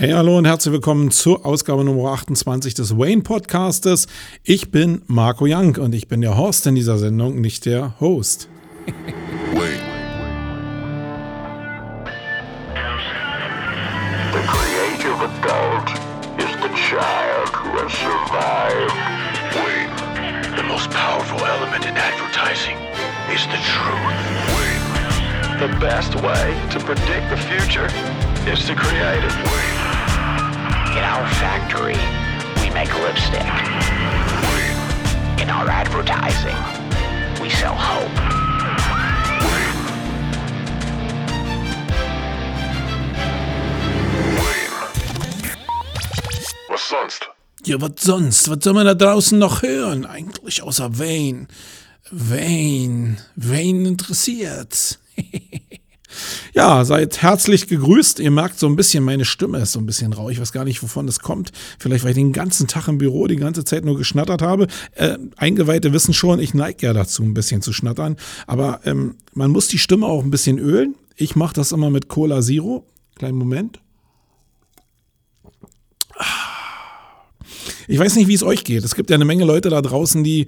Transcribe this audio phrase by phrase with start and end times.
[0.00, 4.06] Hey, hallo und herzlich willkommen zur Ausgabe Nummer 28 des Wayne Podcastes.
[4.44, 8.48] Ich bin Marco Young und ich bin der Host in dieser Sendung, nicht der Host.
[9.52, 9.76] Wayne.
[14.32, 15.90] The creative adult
[16.38, 18.96] is the child who has survived.
[19.52, 20.56] Wayne.
[20.56, 22.78] The most powerful element in advertising
[23.28, 24.16] is the truth.
[24.56, 24.80] Wayne.
[25.60, 27.90] The best way to predict the future
[28.50, 29.59] is to create it.
[30.90, 31.96] In our factory,
[32.60, 33.46] we make lipstick.
[35.40, 36.56] In our advertising,
[37.40, 38.10] we sell hope.
[46.68, 47.30] Was sonst?
[47.64, 48.50] Ja, was sonst?
[48.50, 50.04] Was soll man da draußen noch hören?
[50.06, 51.46] Eigentlich außer Wayne.
[52.10, 53.18] Wayne.
[53.36, 54.98] Wayne interessiert.
[56.54, 58.20] Ja, seid herzlich gegrüßt.
[58.20, 60.30] Ihr merkt so ein bisschen, meine Stimme ist so ein bisschen rau.
[60.30, 61.52] Ich weiß gar nicht, wovon das kommt.
[61.78, 64.66] Vielleicht, weil ich den ganzen Tag im Büro die ganze Zeit nur geschnattert habe.
[64.94, 68.16] Äh, Eingeweihte wissen schon, ich neige ja dazu, ein bisschen zu schnattern.
[68.46, 70.94] Aber ähm, man muss die Stimme auch ein bisschen ölen.
[71.16, 72.86] Ich mache das immer mit Cola Zero.
[73.16, 73.80] Kleinen Moment.
[77.88, 78.84] Ich weiß nicht, wie es euch geht.
[78.84, 80.46] Es gibt ja eine Menge Leute da draußen, die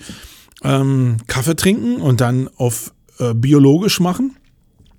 [0.62, 4.36] ähm, Kaffee trinken und dann auf äh, biologisch machen.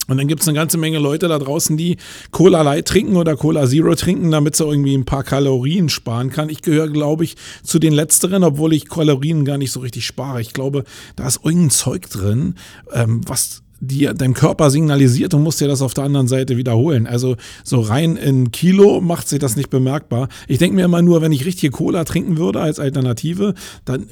[0.07, 1.97] Und dann gibt es eine ganze Menge Leute da draußen, die
[2.31, 6.49] Cola Light trinken oder Cola Zero trinken, damit sie irgendwie ein paar Kalorien sparen kann.
[6.49, 10.41] Ich gehöre, glaube ich, zu den Letzteren, obwohl ich Kalorien gar nicht so richtig spare.
[10.41, 10.83] Ich glaube,
[11.15, 12.55] da ist irgendein Zeug drin,
[12.91, 17.07] ähm, was die deinem Körper signalisiert und musst dir das auf der anderen Seite wiederholen.
[17.07, 20.29] Also so rein in Kilo macht sich das nicht bemerkbar.
[20.47, 23.53] Ich denke mir immer nur, wenn ich richtige Cola trinken würde als Alternative,
[23.85, 24.07] dann,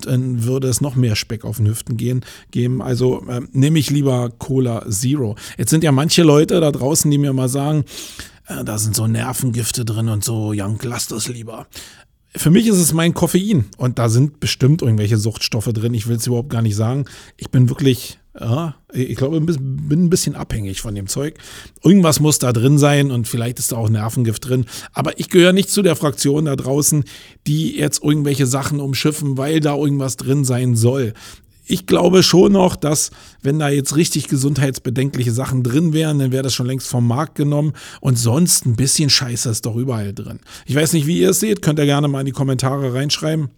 [0.00, 2.82] dann würde es noch mehr Speck auf den Hüften gehen, geben.
[2.82, 5.36] Also äh, nehme ich lieber Cola Zero.
[5.56, 7.84] Jetzt sind ja manche Leute da draußen, die mir mal sagen,
[8.46, 11.66] äh, da sind so Nervengifte drin und so, Young, lass das lieber.
[12.36, 15.94] Für mich ist es mein Koffein und da sind bestimmt irgendwelche Suchtstoffe drin.
[15.94, 17.04] Ich will es überhaupt gar nicht sagen.
[17.36, 21.36] Ich bin wirklich ja, ich glaube, ich bin ein bisschen abhängig von dem Zeug.
[21.84, 24.66] Irgendwas muss da drin sein und vielleicht ist da auch Nervengift drin.
[24.92, 27.04] Aber ich gehöre nicht zu der Fraktion da draußen,
[27.46, 31.14] die jetzt irgendwelche Sachen umschiffen, weil da irgendwas drin sein soll.
[31.66, 36.42] Ich glaube schon noch, dass wenn da jetzt richtig gesundheitsbedenkliche Sachen drin wären, dann wäre
[36.42, 37.72] das schon längst vom Markt genommen.
[38.00, 40.40] Und sonst ein bisschen Scheiße ist doch überall drin.
[40.66, 43.50] Ich weiß nicht, wie ihr es seht, könnt ihr gerne mal in die Kommentare reinschreiben.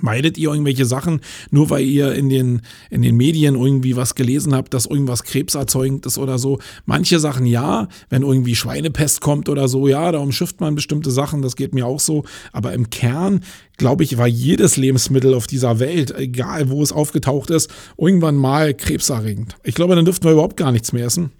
[0.00, 1.20] Meidet ihr irgendwelche Sachen,
[1.50, 6.06] nur weil ihr in den, in den Medien irgendwie was gelesen habt, dass irgendwas krebserzeugend
[6.06, 6.58] ist oder so?
[6.86, 11.42] Manche Sachen ja, wenn irgendwie Schweinepest kommt oder so, ja, da umschifft man bestimmte Sachen,
[11.42, 12.24] das geht mir auch so.
[12.52, 13.44] Aber im Kern,
[13.76, 18.72] glaube ich, war jedes Lebensmittel auf dieser Welt, egal wo es aufgetaucht ist, irgendwann mal
[18.72, 19.56] krebserregend.
[19.62, 21.32] Ich glaube, dann dürften wir überhaupt gar nichts mehr essen.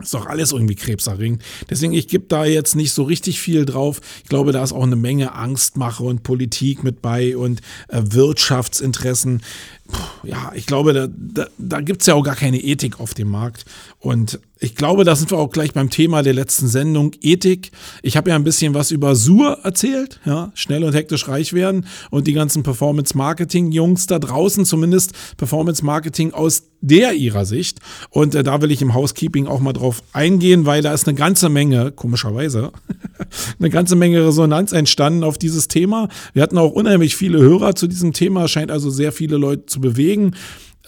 [0.00, 1.42] Ist doch alles irgendwie krebserregend.
[1.68, 4.00] Deswegen, ich gebe da jetzt nicht so richtig viel drauf.
[4.22, 9.42] Ich glaube, da ist auch eine Menge Angstmache und Politik mit bei und äh, Wirtschaftsinteressen.
[10.22, 13.28] Ja, ich glaube, da, da, da gibt es ja auch gar keine Ethik auf dem
[13.28, 13.64] Markt.
[13.98, 17.70] Und ich glaube, da sind wir auch gleich beim Thema der letzten Sendung, Ethik.
[18.02, 21.86] Ich habe ja ein bisschen was über Sur erzählt, ja, schnell und hektisch reich werden
[22.10, 27.78] und die ganzen Performance-Marketing-Jungs da draußen, zumindest Performance-Marketing aus der ihrer Sicht.
[28.10, 31.16] Und äh, da will ich im Housekeeping auch mal drauf eingehen, weil da ist eine
[31.16, 32.72] ganze Menge, komischerweise,
[33.58, 36.08] eine ganze Menge Resonanz entstanden auf dieses Thema.
[36.34, 39.79] Wir hatten auch unheimlich viele Hörer zu diesem Thema, scheint also sehr viele Leute zu
[39.80, 40.34] bewegen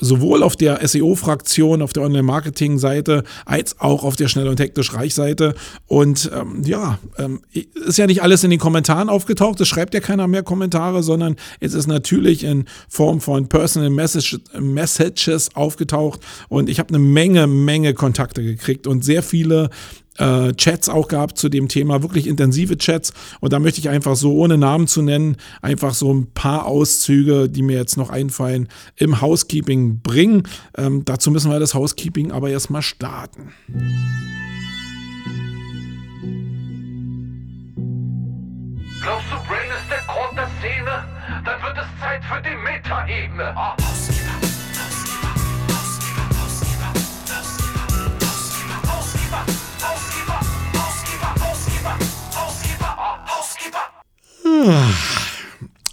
[0.03, 5.55] sowohl auf der SEO-Fraktion, auf der Online-Marketing-Seite, als auch auf der Schnell und Hektisch Reich-Seite.
[5.87, 10.01] Und ähm, ja, ähm, ist ja nicht alles in den Kommentaren aufgetaucht, es schreibt ja
[10.01, 16.21] keiner mehr Kommentare, sondern es ist natürlich in Form von Personal Message, Messages aufgetaucht.
[16.49, 19.71] Und ich habe eine Menge, Menge Kontakte gekriegt und sehr viele
[20.19, 23.13] äh, Chats auch gehabt zu dem Thema, wirklich intensive Chats.
[23.41, 27.49] Und da möchte ich einfach so, ohne Namen zu nennen, einfach so ein paar Auszüge,
[27.49, 30.45] die mir jetzt noch einfallen, im Housekeeping bringen.
[30.77, 33.53] Ähm, dazu müssen wir das Housekeeping aber erstmal starten.
[39.03, 41.05] Glaubst du, Brain ist der Grund der Szene?
[41.45, 43.55] Dann wird es Zeit für die Metaebene.
[43.57, 44.52] Oh.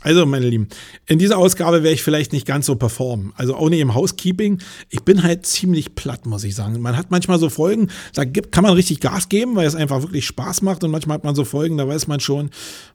[0.02, 0.70] Also, meine Lieben,
[1.08, 3.34] in dieser Ausgabe werde ich vielleicht nicht ganz so performen.
[3.36, 4.60] Also auch nicht im Housekeeping.
[4.90, 6.80] Ich bin halt ziemlich platt, muss ich sagen.
[6.80, 10.02] Man hat manchmal so Folgen, da gibt, kann man richtig Gas geben, weil es einfach
[10.02, 10.86] wirklich Spaß macht.
[10.86, 12.50] Und manchmal hat man so Folgen, da weiß man schon,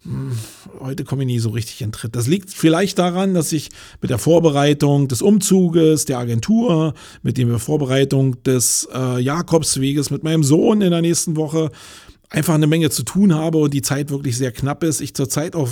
[0.04, 0.32] hm,
[0.80, 2.16] heute komme ich nie so richtig in Tritt.
[2.16, 3.68] Das liegt vielleicht daran, dass ich
[4.00, 10.42] mit der Vorbereitung des Umzuges, der Agentur, mit der Vorbereitung des äh, Jakobsweges mit meinem
[10.42, 11.70] Sohn in der nächsten Woche
[12.30, 15.00] einfach eine Menge zu tun habe und die Zeit wirklich sehr knapp ist.
[15.00, 15.68] Ich zurzeit auch,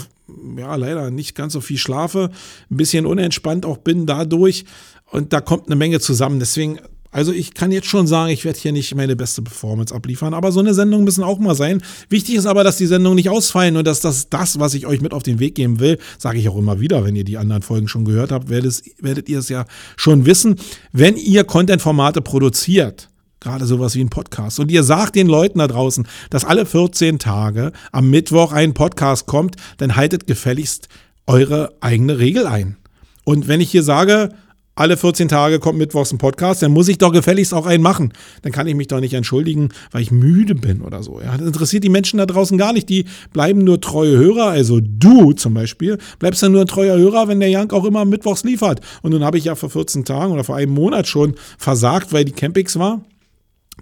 [0.56, 2.30] ja, leider nicht ganz so viel schlafe,
[2.70, 4.64] ein bisschen unentspannt auch bin dadurch
[5.10, 6.38] und da kommt eine Menge zusammen.
[6.38, 6.78] Deswegen
[7.12, 10.50] also ich kann jetzt schon sagen, ich werde hier nicht meine beste Performance abliefern, aber
[10.50, 11.82] so eine Sendung müssen auch mal sein.
[12.08, 15.02] Wichtig ist aber, dass die Sendungen nicht ausfallen und dass das, das was ich euch
[15.02, 17.60] mit auf den Weg geben will, sage ich auch immer wieder, wenn ihr die anderen
[17.60, 19.66] Folgen schon gehört habt, werdet, werdet ihr es ja
[19.96, 20.56] schon wissen.
[20.92, 23.10] Wenn ihr Content-Formate produziert,
[23.42, 24.60] gerade sowas wie ein Podcast.
[24.60, 29.26] Und ihr sagt den Leuten da draußen, dass alle 14 Tage am Mittwoch ein Podcast
[29.26, 30.88] kommt, dann haltet gefälligst
[31.26, 32.76] eure eigene Regel ein.
[33.24, 34.30] Und wenn ich hier sage,
[34.74, 38.12] alle 14 Tage kommt mittwochs ein Podcast, dann muss ich doch gefälligst auch einen machen.
[38.40, 41.20] Dann kann ich mich doch nicht entschuldigen, weil ich müde bin oder so.
[41.20, 42.88] Ja, das interessiert die Menschen da draußen gar nicht.
[42.88, 43.04] Die
[43.34, 44.46] bleiben nur treue Hörer.
[44.46, 48.06] Also du zum Beispiel bleibst dann nur ein treuer Hörer, wenn der Jank auch immer
[48.06, 48.80] mittwochs liefert.
[49.02, 52.24] Und nun habe ich ja vor 14 Tagen oder vor einem Monat schon versagt, weil
[52.24, 53.02] die Campings war.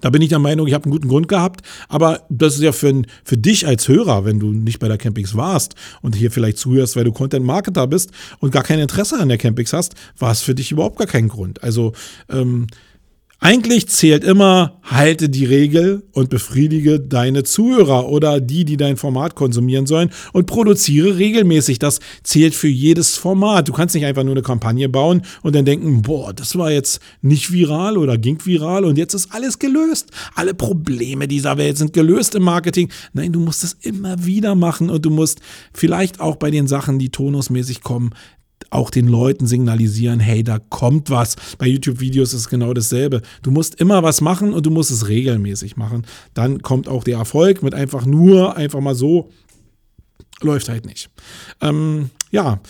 [0.01, 2.73] Da bin ich der Meinung, ich habe einen guten Grund gehabt, aber das ist ja
[2.73, 6.59] für, für dich als Hörer, wenn du nicht bei der Campings warst und hier vielleicht
[6.59, 10.43] zuhörst, weil du Content-Marketer bist und gar kein Interesse an der Campings hast, war es
[10.43, 11.63] für dich überhaupt gar kein Grund.
[11.63, 11.93] Also
[12.31, 12.67] ähm,
[13.43, 19.35] eigentlich zählt immer, halte die Regel und befriedige deine Zuhörer oder die, die dein Format
[19.35, 21.79] konsumieren sollen und produziere regelmäßig.
[21.79, 23.67] Das zählt für jedes Format.
[23.67, 27.01] Du kannst nicht einfach nur eine Kampagne bauen und dann denken, boah, das war jetzt
[27.23, 30.11] nicht viral oder ging viral und jetzt ist alles gelöst.
[30.35, 32.91] Alle Probleme dieser Welt sind gelöst im Marketing.
[33.15, 35.41] Nein, du musst es immer wieder machen und du musst
[35.73, 38.11] vielleicht auch bei den Sachen, die tonusmäßig kommen,
[38.71, 41.37] auch den Leuten signalisieren, hey, da kommt was.
[41.59, 43.23] Bei YouTube-Videos ist es genau dasselbe.
[43.43, 46.07] Du musst immer was machen und du musst es regelmäßig machen.
[46.35, 49.31] Dann kommt auch der Erfolg mit einfach nur, einfach mal so,
[50.43, 51.11] läuft halt nicht.
[51.61, 52.61] Ähm, ja.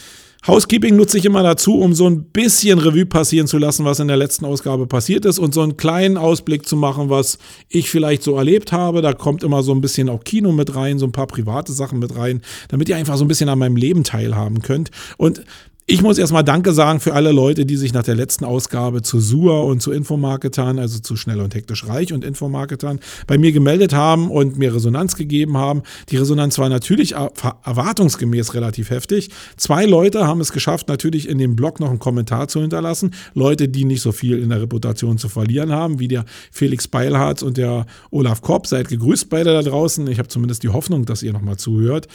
[0.47, 4.09] Housekeeping nutze ich immer dazu, um so ein bisschen Revue passieren zu lassen, was in
[4.09, 7.39] der letzten Ausgabe passiert ist und so einen kleinen Ausblick zu machen, was
[7.69, 9.03] ich vielleicht so erlebt habe.
[9.03, 11.99] Da kommt immer so ein bisschen auch Kino mit rein, so ein paar private Sachen
[11.99, 14.91] mit rein, damit ihr einfach so ein bisschen an meinem Leben teilhaben könnt.
[15.19, 15.45] Und
[15.91, 19.19] ich muss erstmal Danke sagen für alle Leute, die sich nach der letzten Ausgabe zu
[19.19, 23.93] SUA und zu Infomarketern, also zu Schnell und Hektisch Reich und Infomarketern, bei mir gemeldet
[23.93, 25.83] haben und mir Resonanz gegeben haben.
[26.11, 29.31] Die Resonanz war natürlich erwartungsgemäß relativ heftig.
[29.57, 33.13] Zwei Leute haben es geschafft, natürlich in dem Blog noch einen Kommentar zu hinterlassen.
[33.35, 37.43] Leute, die nicht so viel in der Reputation zu verlieren haben, wie der Felix Beilhardt
[37.43, 38.69] und der Olaf Kopp.
[38.69, 40.07] Seid gegrüßt beide da draußen.
[40.07, 42.07] Ich habe zumindest die Hoffnung, dass ihr nochmal zuhört.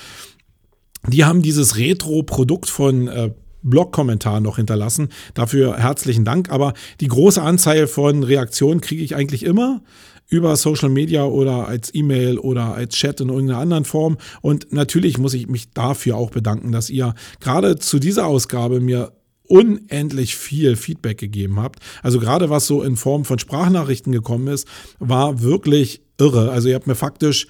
[1.07, 3.31] Die haben dieses Retro-Produkt von äh,
[3.69, 5.09] Blog-Kommentar noch hinterlassen.
[5.33, 6.49] Dafür herzlichen Dank.
[6.51, 9.81] Aber die große Anzahl von Reaktionen kriege ich eigentlich immer
[10.27, 14.17] über Social Media oder als E-Mail oder als Chat in irgendeiner anderen Form.
[14.41, 19.11] Und natürlich muss ich mich dafür auch bedanken, dass ihr gerade zu dieser Ausgabe mir
[19.47, 21.79] unendlich viel Feedback gegeben habt.
[22.01, 24.67] Also gerade was so in Form von Sprachnachrichten gekommen ist,
[24.99, 26.51] war wirklich irre.
[26.51, 27.47] Also ihr habt mir faktisch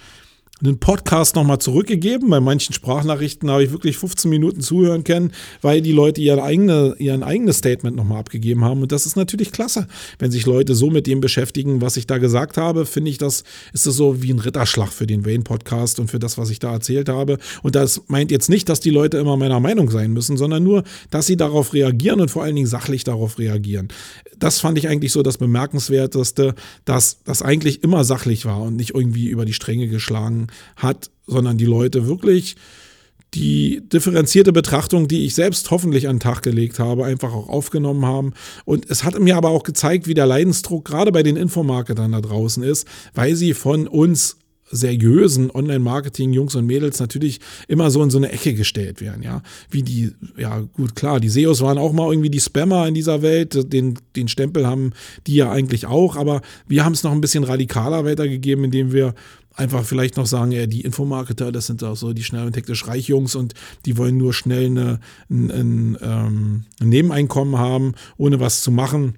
[0.64, 2.30] einen Podcast nochmal zurückgegeben.
[2.30, 5.32] Bei manchen Sprachnachrichten habe ich wirklich 15 Minuten zuhören können,
[5.62, 8.82] weil die Leute ihr, eigene, ihr eigenes Statement nochmal abgegeben haben.
[8.82, 9.88] Und das ist natürlich klasse.
[10.18, 13.44] Wenn sich Leute so mit dem beschäftigen, was ich da gesagt habe, finde ich, das
[13.74, 16.72] ist das so wie ein Ritterschlag für den Wayne-Podcast und für das, was ich da
[16.72, 17.38] erzählt habe.
[17.62, 20.84] Und das meint jetzt nicht, dass die Leute immer meiner Meinung sein müssen, sondern nur,
[21.10, 23.90] dass sie darauf reagieren und vor allen Dingen sachlich darauf reagieren.
[24.40, 26.56] Das fand ich eigentlich so das Bemerkenswerteste,
[26.86, 30.45] dass das eigentlich immer sachlich war und nicht irgendwie über die Stränge geschlagen
[30.76, 32.56] hat, sondern die Leute wirklich
[33.34, 38.06] die differenzierte Betrachtung, die ich selbst hoffentlich an den Tag gelegt habe, einfach auch aufgenommen
[38.06, 38.34] haben.
[38.64, 42.22] Und es hat mir aber auch gezeigt, wie der Leidensdruck gerade bei den Infomarketern da
[42.22, 44.38] draußen ist, weil sie von uns
[44.72, 49.44] seriösen Online-Marketing-Jungs und Mädels natürlich immer so in so eine Ecke gestellt werden, ja.
[49.70, 53.22] Wie die, ja gut, klar, die SEOs waren auch mal irgendwie die Spammer in dieser
[53.22, 54.94] Welt, den, den Stempel haben
[55.28, 59.14] die ja eigentlich auch, aber wir haben es noch ein bisschen radikaler weitergegeben, indem wir
[59.56, 62.88] einfach vielleicht noch sagen, ja, die Infomarketer, das sind auch so die schnell und hektisch
[62.88, 63.54] reich Jungs und
[63.86, 69.16] die wollen nur schnell eine, ein, ein, ähm, ein Nebeneinkommen haben, ohne was zu machen.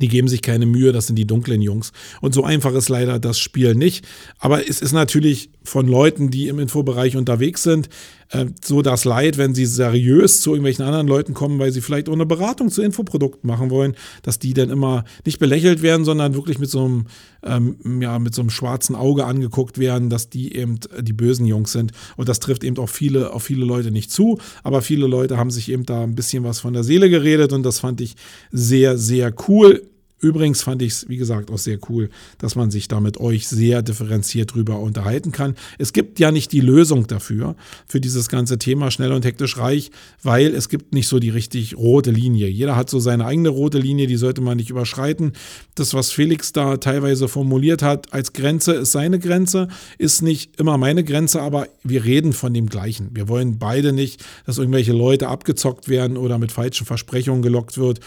[0.00, 1.92] Die geben sich keine Mühe, das sind die dunklen Jungs.
[2.22, 4.06] Und so einfach ist leider das Spiel nicht.
[4.38, 7.90] Aber es ist natürlich von Leuten, die im Infobereich unterwegs sind,
[8.32, 12.08] äh, so das Leid, wenn sie seriös zu irgendwelchen anderen Leuten kommen, weil sie vielleicht
[12.08, 16.34] auch eine Beratung zu Infoprodukten machen wollen, dass die dann immer nicht belächelt werden, sondern
[16.34, 17.06] wirklich mit so einem,
[17.42, 21.72] ähm, ja, mit so einem schwarzen Auge angeguckt werden, dass die eben die bösen Jungs
[21.72, 21.92] sind.
[22.16, 24.38] Und das trifft eben auch viele, auf viele Leute nicht zu.
[24.62, 27.62] Aber viele Leute haben sich eben da ein bisschen was von der Seele geredet und
[27.62, 28.16] das fand ich
[28.50, 29.82] sehr, sehr cool.
[30.22, 33.48] Übrigens fand ich es, wie gesagt, auch sehr cool, dass man sich da mit euch
[33.48, 35.56] sehr differenziert drüber unterhalten kann.
[35.78, 37.56] Es gibt ja nicht die Lösung dafür,
[37.88, 39.90] für dieses ganze Thema schnell und hektisch reich,
[40.22, 42.46] weil es gibt nicht so die richtig rote Linie.
[42.46, 45.32] Jeder hat so seine eigene rote Linie, die sollte man nicht überschreiten.
[45.74, 49.66] Das, was Felix da teilweise formuliert hat als Grenze, ist seine Grenze,
[49.98, 53.10] ist nicht immer meine Grenze, aber wir reden von dem Gleichen.
[53.12, 57.98] Wir wollen beide nicht, dass irgendwelche Leute abgezockt werden oder mit falschen Versprechungen gelockt wird.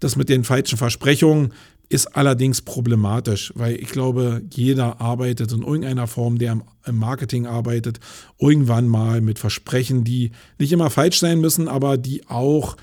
[0.00, 1.52] Das mit den falschen Versprechungen
[1.88, 8.00] ist allerdings problematisch, weil ich glaube, jeder arbeitet in irgendeiner Form, der im Marketing arbeitet,
[8.38, 12.76] irgendwann mal mit Versprechen, die nicht immer falsch sein müssen, aber die auch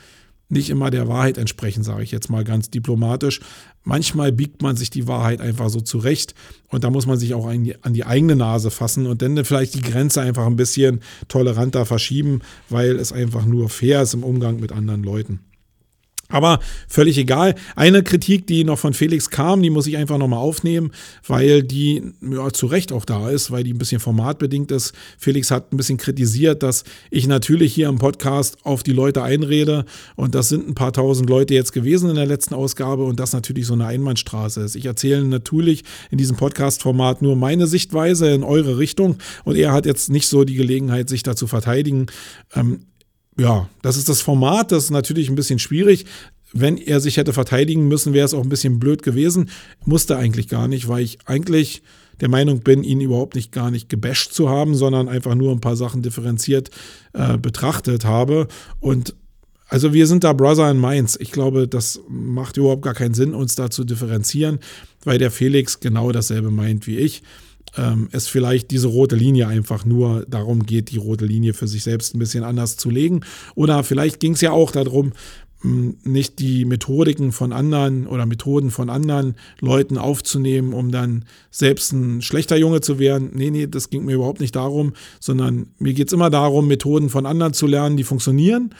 [0.51, 3.39] nicht immer der Wahrheit entsprechen, sage ich jetzt mal ganz diplomatisch.
[3.83, 6.35] Manchmal biegt man sich die Wahrheit einfach so zurecht
[6.67, 9.43] und da muss man sich auch an die, an die eigene Nase fassen und dann
[9.45, 10.99] vielleicht die Grenze einfach ein bisschen
[11.29, 15.39] toleranter verschieben, weil es einfach nur fair ist im Umgang mit anderen Leuten.
[16.31, 17.55] Aber völlig egal.
[17.75, 20.91] Eine Kritik, die noch von Felix kam, die muss ich einfach nochmal aufnehmen,
[21.27, 24.93] weil die ja, zu Recht auch da ist, weil die ein bisschen formatbedingt ist.
[25.17, 29.85] Felix hat ein bisschen kritisiert, dass ich natürlich hier im Podcast auf die Leute einrede
[30.15, 33.33] und das sind ein paar tausend Leute jetzt gewesen in der letzten Ausgabe und das
[33.33, 34.75] natürlich so eine Einbahnstraße ist.
[34.75, 39.85] Ich erzähle natürlich in diesem Podcast-Format nur meine Sichtweise in eure Richtung und er hat
[39.85, 42.07] jetzt nicht so die Gelegenheit, sich da zu verteidigen.
[42.55, 42.85] Ähm,
[43.37, 46.05] ja, das ist das Format, das ist natürlich ein bisschen schwierig.
[46.53, 49.49] Wenn er sich hätte verteidigen müssen, wäre es auch ein bisschen blöd gewesen.
[49.85, 51.81] Musste eigentlich gar nicht, weil ich eigentlich
[52.19, 55.61] der Meinung bin, ihn überhaupt nicht gar nicht gebasht zu haben, sondern einfach nur ein
[55.61, 56.69] paar Sachen differenziert
[57.13, 58.47] äh, betrachtet habe.
[58.79, 59.15] Und
[59.69, 61.17] also wir sind da Brother in Mainz.
[61.19, 64.59] Ich glaube, das macht überhaupt gar keinen Sinn, uns da zu differenzieren,
[65.03, 67.23] weil der Felix genau dasselbe meint wie ich
[67.77, 71.83] ähm, es vielleicht diese rote Linie einfach nur darum geht, die rote Linie für sich
[71.83, 73.21] selbst ein bisschen anders zu legen.
[73.55, 75.13] Oder vielleicht ging es ja auch darum,
[75.63, 82.21] nicht die Methodiken von anderen oder Methoden von anderen Leuten aufzunehmen, um dann selbst ein
[82.21, 83.31] schlechter Junge zu werden.
[83.33, 87.09] Nee, nee, das ging mir überhaupt nicht darum, sondern mir geht es immer darum, Methoden
[87.09, 88.73] von anderen zu lernen, die funktionieren,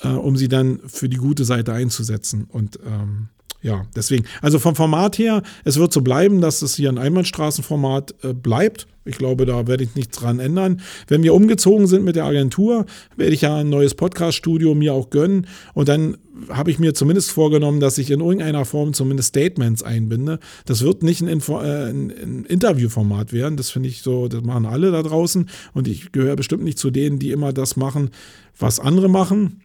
[0.00, 2.46] äh, um sie dann für die gute Seite einzusetzen.
[2.48, 3.28] Und ähm,
[3.62, 8.14] ja, deswegen, also vom Format her, es wird so bleiben, dass es hier ein Einbahnstraßenformat
[8.24, 8.88] äh, bleibt.
[9.04, 10.80] Ich glaube, da werde ich nichts dran ändern.
[11.08, 15.10] Wenn wir umgezogen sind mit der Agentur, werde ich ja ein neues Podcast-Studio mir auch
[15.10, 15.46] gönnen.
[15.74, 20.38] Und dann habe ich mir zumindest vorgenommen, dass ich in irgendeiner Form zumindest Statements einbinde.
[20.66, 23.56] Das wird nicht ein, Info äh, ein, Interviewformat werden.
[23.56, 25.48] Das finde ich so, das machen alle da draußen.
[25.72, 28.10] Und ich gehöre bestimmt nicht zu denen, die immer das machen,
[28.58, 29.62] was andere machen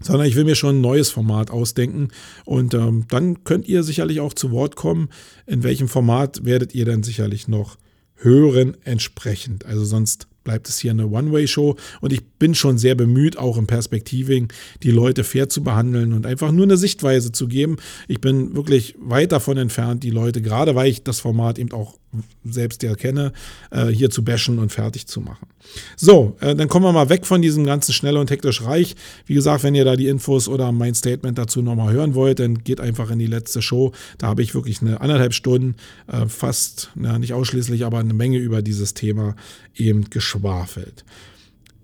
[0.00, 2.08] sondern ich will mir schon ein neues Format ausdenken
[2.44, 5.08] und ähm, dann könnt ihr sicherlich auch zu Wort kommen.
[5.46, 7.76] In welchem Format werdet ihr dann sicherlich noch
[8.16, 9.66] hören entsprechend.
[9.66, 13.66] Also sonst bleibt es hier eine One-Way-Show und ich bin schon sehr bemüht, auch im
[13.66, 14.48] Perspektiving
[14.82, 17.76] die Leute fair zu behandeln und einfach nur eine Sichtweise zu geben.
[18.06, 21.98] Ich bin wirklich weit davon entfernt, die Leute, gerade weil ich das Format eben auch
[22.44, 23.32] selbst ja kenne,
[23.70, 25.48] äh, hier zu bashen und fertig zu machen.
[25.96, 28.94] So, äh, dann kommen wir mal weg von diesem ganzen schnell und hektisch reich.
[29.26, 32.62] Wie gesagt, wenn ihr da die Infos oder mein Statement dazu nochmal hören wollt, dann
[32.62, 33.92] geht einfach in die letzte Show.
[34.18, 35.74] Da habe ich wirklich eine anderthalb Stunden,
[36.06, 39.34] äh, fast, na, nicht ausschließlich, aber eine Menge über dieses Thema
[39.74, 41.04] eben geschwafelt.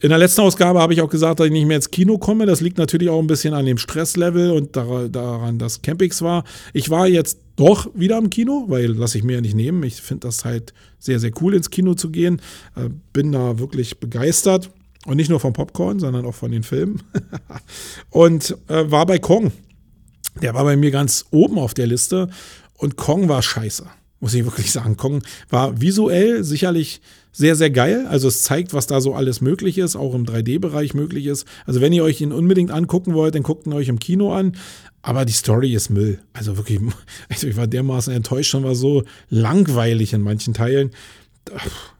[0.03, 2.45] In der letzten Ausgabe habe ich auch gesagt, dass ich nicht mehr ins Kino komme.
[2.45, 6.43] Das liegt natürlich auch ein bisschen an dem Stresslevel und daran, dass Campings war.
[6.73, 9.85] Ich war jetzt doch wieder im Kino, weil lasse ich mir ja nicht nehmen.
[9.85, 12.43] Ich finde das halt sehr, sehr cool, ins Kino zu gehen.
[12.75, 14.71] Äh, bin da wirklich begeistert.
[15.07, 17.01] Und nicht nur vom Popcorn, sondern auch von den Filmen.
[18.11, 19.53] und äh, war bei Kong.
[20.41, 22.29] Der war bei mir ganz oben auf der Liste.
[22.77, 23.87] Und Kong war scheiße
[24.23, 24.97] muss ich wirklich sagen.
[24.97, 27.01] Kong war visuell sicherlich
[27.33, 28.07] sehr, sehr geil.
[28.09, 31.47] Also es zeigt, was da so alles möglich ist, auch im 3D-Bereich möglich ist.
[31.67, 34.57] Also wenn ihr euch ihn unbedingt angucken wollt, dann guckt ihn euch im Kino an.
[35.01, 36.21] Aber die Story ist Müll.
[36.35, 36.81] Also wirklich,
[37.29, 40.91] also ich war dermaßen enttäuscht schon, war so langweilig in manchen Teilen.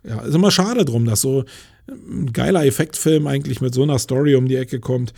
[0.05, 1.45] Ja, ist immer schade drum, dass so
[1.89, 5.15] ein geiler Effektfilm eigentlich mit so einer Story um die Ecke kommt.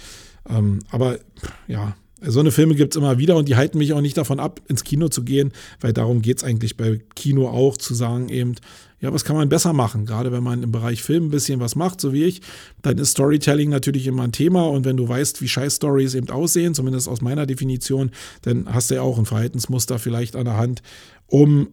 [0.49, 1.19] Ähm, aber
[1.67, 4.41] ja, so eine Filme gibt es immer wieder und die halten mich auch nicht davon
[4.41, 8.29] ab, ins Kino zu gehen, weil darum geht es eigentlich bei Kino auch, zu sagen
[8.29, 8.55] eben,
[9.01, 10.07] ja, was kann man besser machen?
[10.07, 12.41] Gerade wenn man im Bereich Film ein bisschen was macht, so wie ich,
[12.81, 16.31] dann ist Storytelling natürlich immer ein Thema und wenn du weißt, wie scheiß Stories eben
[16.31, 18.11] aussehen, zumindest aus meiner Definition,
[18.43, 20.83] dann hast du ja auch ein Verhaltensmuster vielleicht an der Hand,
[21.27, 21.69] um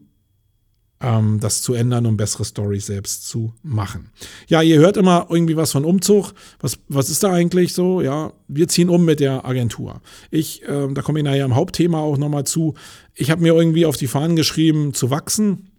[1.02, 4.12] ähm, das zu ändern, um bessere Stories selbst zu machen.
[4.48, 6.34] Ja, ihr hört immer irgendwie was von Umzug.
[6.60, 8.02] Was, was ist da eigentlich so?
[8.02, 10.02] Ja, wir ziehen um mit der Agentur.
[10.30, 12.76] Ich, äh, da komme ich nachher im Hauptthema auch nochmal zu.
[13.16, 15.72] Ich habe mir irgendwie auf die Fahnen geschrieben, zu wachsen.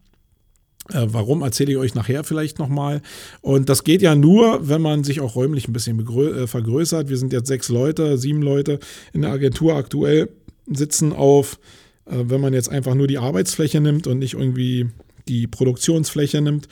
[0.91, 3.03] Äh, warum erzähle ich euch nachher vielleicht nochmal.
[3.41, 7.09] Und das geht ja nur, wenn man sich auch räumlich ein bisschen äh, vergrößert.
[7.09, 8.81] Wir sind jetzt sechs Leute, sieben Leute
[9.13, 10.29] in der Agentur aktuell,
[10.67, 11.59] sitzen auf
[12.05, 14.89] Äh, wenn man jetzt einfach nur die Arbeitsfläche nimmt und nicht irgendwie
[15.29, 16.69] die Produktionsfläche nimmt,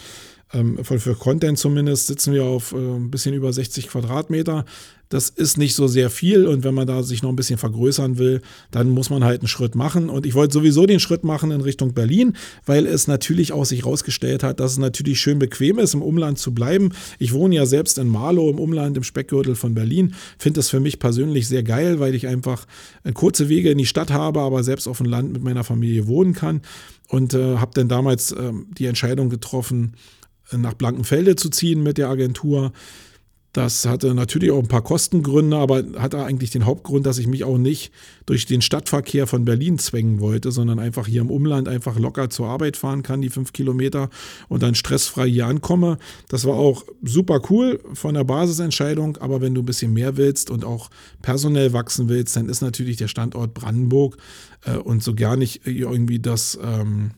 [0.52, 4.64] ähm, für, Content zumindest, sitzen wir auf äh, ein bisschen über 60 Quadratmeter.
[5.08, 8.18] Das ist nicht so sehr viel und wenn man da sich noch ein bisschen vergrößern
[8.18, 10.08] will, dann muss man halt einen Schritt machen.
[10.08, 13.80] Und ich wollte sowieso den Schritt machen in Richtung Berlin, weil es natürlich auch sich
[13.80, 16.92] herausgestellt hat, dass es natürlich schön bequem ist, im Umland zu bleiben.
[17.18, 20.14] Ich wohne ja selbst in Marlow im Umland, im Speckgürtel von Berlin.
[20.38, 22.66] Finde das für mich persönlich sehr geil, weil ich einfach
[23.02, 26.06] äh, kurze Wege in die Stadt habe, aber selbst auf dem Land mit meiner Familie
[26.06, 26.62] wohnen kann.
[27.08, 29.94] Und äh, habe dann damals äh, die Entscheidung getroffen,
[30.56, 32.72] nach Blankenfelde zu ziehen mit der Agentur.
[33.52, 37.42] Das hatte natürlich auch ein paar Kostengründe, aber hatte eigentlich den Hauptgrund, dass ich mich
[37.42, 37.90] auch nicht
[38.24, 42.46] durch den Stadtverkehr von Berlin zwängen wollte, sondern einfach hier im Umland einfach locker zur
[42.46, 44.08] Arbeit fahren kann, die fünf Kilometer
[44.48, 45.98] und dann stressfrei hier ankomme.
[46.28, 50.48] Das war auch super cool von der Basisentscheidung, aber wenn du ein bisschen mehr willst
[50.48, 50.88] und auch
[51.20, 54.16] personell wachsen willst, dann ist natürlich der Standort Brandenburg
[54.64, 56.56] äh, und so gar nicht irgendwie das.
[56.62, 57.10] Ähm,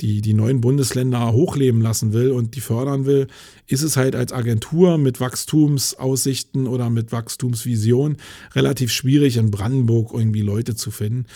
[0.00, 3.26] die, die neuen Bundesländer hochleben lassen will und die fördern will,
[3.66, 8.16] ist es halt als Agentur mit Wachstumsaussichten oder mit Wachstumsvision
[8.54, 11.26] relativ schwierig, in Brandenburg irgendwie Leute zu finden.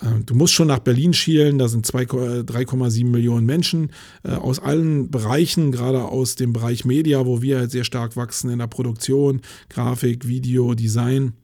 [0.00, 3.90] Äh, du musst schon nach Berlin schielen, da sind 3,7 Millionen Menschen
[4.24, 8.50] äh, aus allen Bereichen, gerade aus dem Bereich Media, wo wir halt sehr stark wachsen
[8.50, 11.34] in der Produktion, Grafik, Video, Design.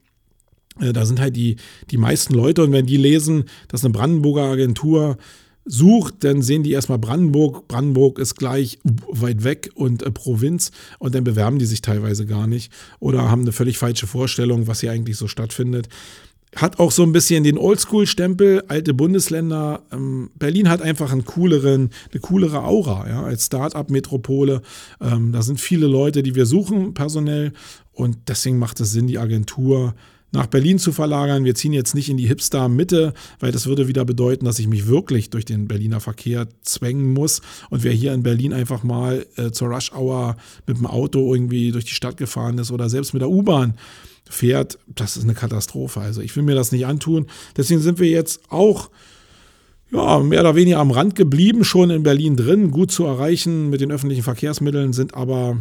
[0.81, 1.57] Äh, da sind halt die,
[1.91, 5.19] die meisten Leute und wenn die lesen, dass eine Brandenburger Agentur
[5.65, 7.69] sucht, dann sehen die erstmal Brandenburg.
[7.69, 12.47] Brandenburg ist gleich weit weg und äh, Provinz und dann bewerben die sich teilweise gar
[12.47, 15.89] nicht oder haben eine völlig falsche Vorstellung, was hier eigentlich so stattfindet.
[16.57, 19.83] Hat auch so ein bisschen den Oldschool-Stempel, alte Bundesländer.
[19.91, 24.63] Ähm, Berlin hat einfach einen cooleren, eine coolere Aura, ja, als Start-up-Metropole.
[25.01, 27.53] Ähm, da sind viele Leute, die wir suchen, personell.
[27.93, 29.95] Und deswegen macht es Sinn, die Agentur
[30.35, 31.45] nach Berlin zu verlagern.
[31.45, 34.87] Wir ziehen jetzt nicht in die Hipster-Mitte, weil das würde wieder bedeuten, dass ich mich
[34.87, 37.41] wirklich durch den Berliner Verkehr zwängen muss.
[37.71, 40.37] Und wer hier in Berlin einfach mal äh, zur Rush-Hour
[40.67, 43.75] mit dem Auto irgendwie durch die Stadt gefahren ist oder selbst mit der U-Bahn
[44.29, 46.01] fährt, das ist eine Katastrophe.
[46.01, 47.27] Also ich will mir das nicht antun.
[47.57, 48.91] Deswegen sind wir jetzt auch
[49.93, 53.81] ja, mehr oder weniger am Rand geblieben, schon in Berlin drin, gut zu erreichen mit
[53.81, 55.59] den öffentlichen Verkehrsmitteln, sind aber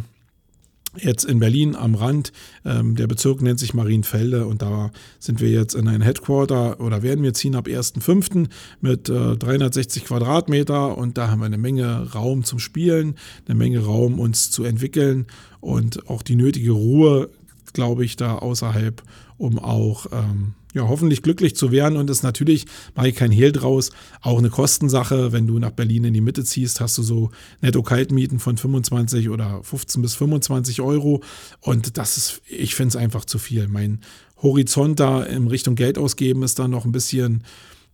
[0.98, 2.32] jetzt in Berlin am Rand.
[2.64, 7.02] Ähm, der Bezirk nennt sich Marienfelde und da sind wir jetzt in ein Headquarter oder
[7.02, 8.48] werden wir ziehen ab 1.5.
[8.80, 13.80] mit äh, 360 Quadratmeter und da haben wir eine Menge Raum zum Spielen, eine Menge
[13.80, 15.26] Raum uns zu entwickeln
[15.60, 17.30] und auch die nötige Ruhe,
[17.72, 19.02] glaube ich, da außerhalb,
[19.38, 21.96] um auch ähm, ja, hoffentlich glücklich zu werden.
[21.96, 25.32] Und ist natürlich, mache ich kein Hehl draus, auch eine Kostensache.
[25.32, 27.30] Wenn du nach Berlin in die Mitte ziehst, hast du so
[27.62, 31.22] Netto-Kaltmieten von 25 oder 15 bis 25 Euro.
[31.60, 33.68] Und das ist, ich finde es einfach zu viel.
[33.68, 34.00] Mein
[34.42, 37.44] Horizont da in Richtung Geld ausgeben ist dann noch ein bisschen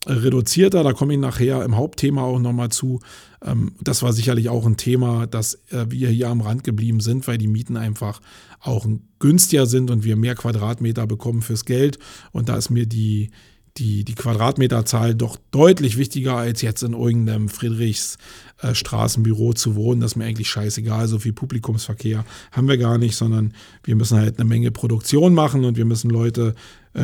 [0.06, 0.82] reduzierter.
[0.82, 3.00] Da komme ich nachher im Hauptthema auch nochmal zu.
[3.44, 7.26] Ähm, das war sicherlich auch ein Thema, dass äh, wir hier am Rand geblieben sind,
[7.26, 8.20] weil die Mieten einfach
[8.60, 8.86] auch
[9.18, 11.98] günstiger sind und wir mehr Quadratmeter bekommen fürs Geld.
[12.32, 13.30] Und da ist mir die,
[13.76, 20.00] die, die Quadratmeterzahl doch deutlich wichtiger als jetzt in irgendeinem Friedrichsstraßenbüro zu wohnen.
[20.00, 21.08] Das ist mir eigentlich scheißegal.
[21.08, 25.64] So viel Publikumsverkehr haben wir gar nicht, sondern wir müssen halt eine Menge Produktion machen
[25.64, 26.54] und wir müssen Leute äh,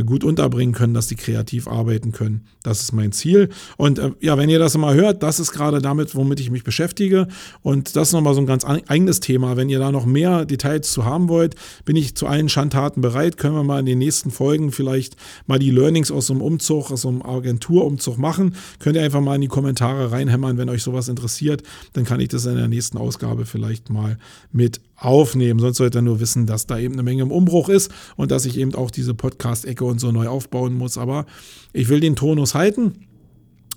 [0.05, 2.46] gut unterbringen können, dass die kreativ arbeiten können.
[2.64, 3.51] Das ist mein Ziel.
[3.77, 6.64] Und äh, ja, wenn ihr das mal hört, das ist gerade damit, womit ich mich
[6.64, 7.29] beschäftige.
[7.62, 9.57] Und das ist nochmal so ein ganz eigenes Thema.
[9.57, 13.37] Wenn ihr da noch mehr Details zu haben wollt, bin ich zu allen Schandtaten bereit.
[13.37, 16.90] Können wir mal in den nächsten Folgen vielleicht mal die Learnings aus so einem Umzug,
[16.90, 18.57] aus so einem Agenturumzug machen.
[18.81, 21.62] Könnt ihr einfach mal in die Kommentare reinhämmern, wenn euch sowas interessiert.
[21.92, 24.18] Dann kann ich das in der nächsten Ausgabe vielleicht mal
[24.51, 25.61] mit aufnehmen.
[25.61, 28.47] Sonst sollt ihr nur wissen, dass da eben eine Menge im Umbruch ist und dass
[28.47, 30.99] ich eben auch diese Podcast-Ecke und so neu aufbauen muss.
[30.99, 31.27] Aber
[31.73, 33.07] ich will den Tonus halten.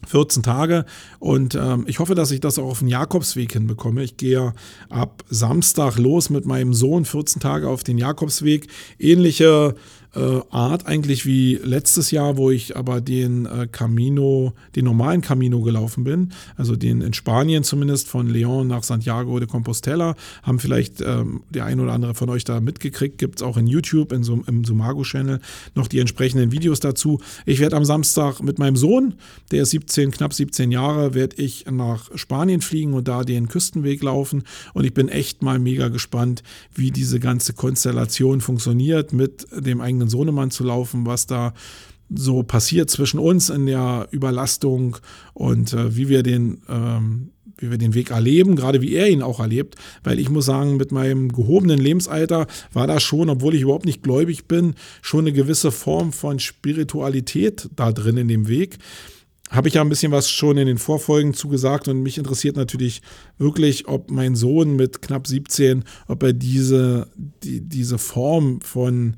[0.07, 0.85] 14 Tage
[1.19, 4.01] und ähm, ich hoffe, dass ich das auch auf den Jakobsweg hinbekomme.
[4.03, 4.53] Ich gehe
[4.89, 8.67] ab Samstag los mit meinem Sohn 14 Tage auf den Jakobsweg.
[8.97, 9.79] Ähnliche äh,
[10.13, 16.03] Art eigentlich wie letztes Jahr, wo ich aber den äh, Camino, den normalen Camino gelaufen
[16.03, 21.43] bin, also den in Spanien zumindest von León nach Santiago de Compostela, haben vielleicht ähm,
[21.51, 24.41] der ein oder andere von euch da mitgekriegt, gibt es auch in YouTube, in so,
[24.47, 25.39] im Sumago-Channel
[25.75, 27.21] noch die entsprechenden Videos dazu.
[27.45, 29.13] Ich werde am Samstag mit meinem Sohn,
[29.51, 34.01] der ist 17, knapp 17 Jahre, werde ich nach Spanien fliegen und da den Küstenweg
[34.01, 34.43] laufen.
[34.73, 36.41] Und ich bin echt mal mega gespannt,
[36.73, 41.53] wie diese ganze Konstellation funktioniert mit dem eigenen eigenen Sohnemann zu laufen, was da
[42.09, 44.97] so passiert zwischen uns in der Überlastung
[45.33, 47.31] und äh, wie wir den ähm,
[47.61, 50.77] wie wir den Weg erleben, gerade wie er ihn auch erlebt, weil ich muss sagen,
[50.77, 55.33] mit meinem gehobenen Lebensalter war da schon, obwohl ich überhaupt nicht gläubig bin, schon eine
[55.33, 58.77] gewisse Form von Spiritualität da drin in dem Weg.
[59.49, 63.01] habe ich ja ein bisschen was schon in den Vorfolgen zugesagt und mich interessiert natürlich
[63.37, 67.07] wirklich, ob mein Sohn mit knapp 17, ob er diese,
[67.43, 69.17] die, diese Form von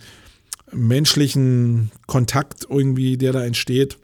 [0.74, 3.98] menschlichen Kontakt irgendwie, der da entsteht,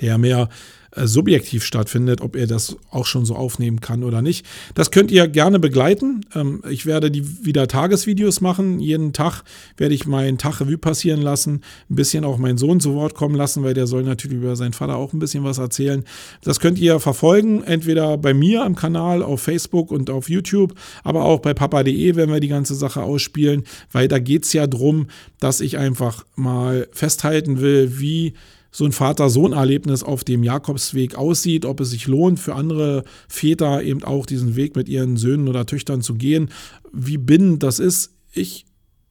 [0.00, 0.48] der mehr
[0.96, 4.46] äh, subjektiv stattfindet, ob er das auch schon so aufnehmen kann oder nicht.
[4.74, 6.24] Das könnt ihr gerne begleiten.
[6.34, 8.78] Ähm, ich werde die wieder Tagesvideos machen.
[8.78, 9.42] Jeden Tag
[9.76, 13.34] werde ich meinen Tag Revue passieren lassen, ein bisschen auch meinen Sohn zu Wort kommen
[13.34, 16.04] lassen, weil der soll natürlich über seinen Vater auch ein bisschen was erzählen.
[16.42, 21.24] Das könnt ihr verfolgen, entweder bei mir am Kanal, auf Facebook und auf YouTube, aber
[21.24, 25.08] auch bei papa.de, wenn wir die ganze Sache ausspielen, weil da geht es ja darum,
[25.40, 28.34] dass ich einfach mal festhalten will, wie
[28.74, 34.02] so ein Vater-Sohn-Erlebnis auf dem Jakobsweg aussieht, ob es sich lohnt, für andere Väter eben
[34.02, 36.50] auch diesen Weg mit ihren Söhnen oder Töchtern zu gehen,
[36.92, 38.16] wie bindend das ist.
[38.32, 38.66] Ich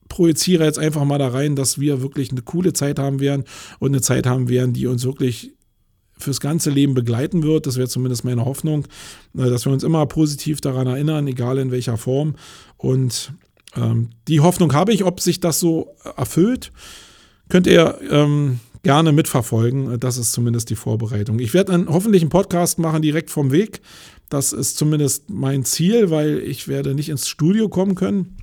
[0.10, 3.46] projiziere jetzt einfach mal da rein, dass wir wirklich eine coole Zeit haben werden
[3.80, 5.54] und eine Zeit haben werden, die uns wirklich
[6.18, 7.66] fürs ganze Leben begleiten wird.
[7.66, 8.86] Das wäre zumindest meine Hoffnung,
[9.38, 12.36] äh, dass wir uns immer positiv daran erinnern, egal in welcher Form.
[12.76, 13.32] Und
[13.78, 16.74] ähm, die Hoffnung habe ich, ob sich das so erfüllt.
[17.48, 20.00] Könnt ihr ähm, gerne mitverfolgen.
[20.00, 21.40] Das ist zumindest die Vorbereitung.
[21.40, 23.82] Ich werde dann hoffentlich einen Podcast machen direkt vom Weg.
[24.30, 28.38] Das ist zumindest mein Ziel, weil ich werde nicht ins Studio kommen können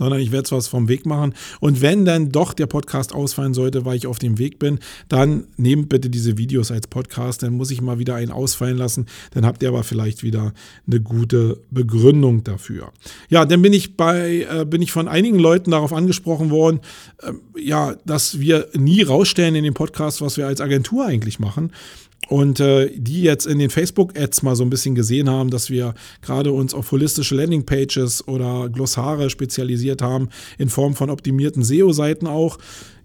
[0.00, 1.34] sondern ich werde es was vom Weg machen.
[1.60, 5.44] Und wenn dann doch der Podcast ausfallen sollte, weil ich auf dem Weg bin, dann
[5.58, 7.42] nehmt bitte diese Videos als Podcast.
[7.42, 9.06] Dann muss ich mal wieder einen ausfallen lassen.
[9.32, 10.54] Dann habt ihr aber vielleicht wieder
[10.86, 12.92] eine gute Begründung dafür.
[13.28, 16.80] Ja, dann bin ich bei, äh, bin ich von einigen Leuten darauf angesprochen worden,
[17.18, 21.72] äh, ja, dass wir nie rausstellen in dem Podcast, was wir als Agentur eigentlich machen.
[22.28, 25.94] Und äh, die jetzt in den Facebook-Ads mal so ein bisschen gesehen haben, dass wir
[26.22, 30.28] gerade uns auf holistische Landingpages oder Glossare spezialisiert haben,
[30.58, 32.58] in Form von optimierten SEO-Seiten auch.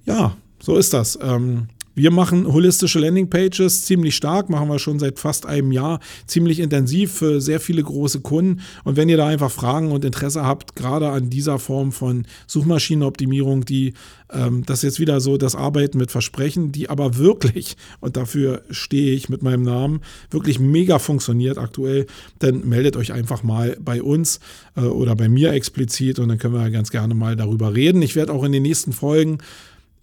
[0.05, 1.17] Ja, so ist das.
[1.21, 6.59] Ähm, wir machen holistische Landingpages ziemlich stark, machen wir schon seit fast einem Jahr, ziemlich
[6.59, 8.61] intensiv für sehr viele große Kunden.
[8.83, 13.65] Und wenn ihr da einfach Fragen und Interesse habt, gerade an dieser Form von Suchmaschinenoptimierung,
[13.65, 13.93] die
[14.31, 19.13] ähm, das jetzt wieder so das Arbeiten mit Versprechen, die aber wirklich, und dafür stehe
[19.13, 22.07] ich mit meinem Namen, wirklich mega funktioniert aktuell,
[22.39, 24.39] dann meldet euch einfach mal bei uns
[24.75, 28.01] äh, oder bei mir explizit und dann können wir ganz gerne mal darüber reden.
[28.01, 29.39] Ich werde auch in den nächsten Folgen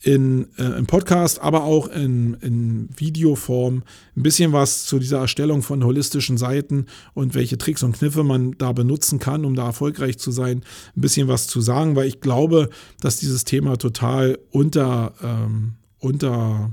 [0.02, 3.82] in, äh, im Podcast, aber auch in, in Videoform
[4.16, 8.52] ein bisschen was zu dieser Erstellung von holistischen Seiten und welche Tricks und Kniffe man
[8.58, 10.64] da benutzen kann, um da erfolgreich zu sein,
[10.96, 12.68] ein bisschen was zu sagen, weil ich glaube,
[13.00, 16.72] dass dieses Thema total unter, ähm, unter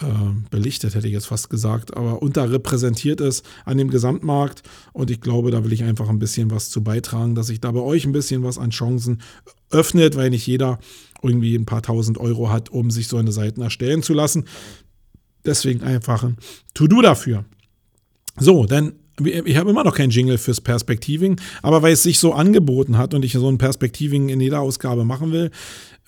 [0.00, 0.04] äh,
[0.50, 4.62] belichtet, hätte ich jetzt fast gesagt, aber unterrepräsentiert ist an dem Gesamtmarkt.
[4.92, 7.72] Und ich glaube, da will ich einfach ein bisschen was zu beitragen, dass sich da
[7.72, 9.20] bei euch ein bisschen was an Chancen
[9.70, 10.78] öffnet, weil nicht jeder
[11.22, 14.44] irgendwie ein paar tausend Euro hat, um sich so eine Seite erstellen zu lassen.
[15.44, 16.36] Deswegen einfach ein
[16.74, 17.44] To-Do dafür.
[18.38, 18.92] So, dann
[19.24, 23.14] ich habe immer noch kein Jingle fürs Perspektiving, aber weil es sich so angeboten hat
[23.14, 25.50] und ich so ein Perspektiving in jeder Ausgabe machen will,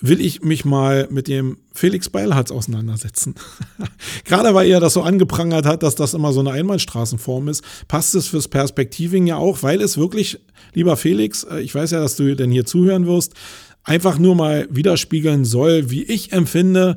[0.01, 3.35] will ich mich mal mit dem Felix Beilharz auseinandersetzen.
[4.25, 8.15] Gerade weil er das so angeprangert hat, dass das immer so eine Einbahnstraßenform ist, passt
[8.15, 10.39] es fürs Perspektiving ja auch, weil es wirklich,
[10.73, 13.35] lieber Felix, äh, ich weiß ja, dass du denn hier zuhören wirst,
[13.85, 16.97] einfach nur mal widerspiegeln soll, wie ich empfinde,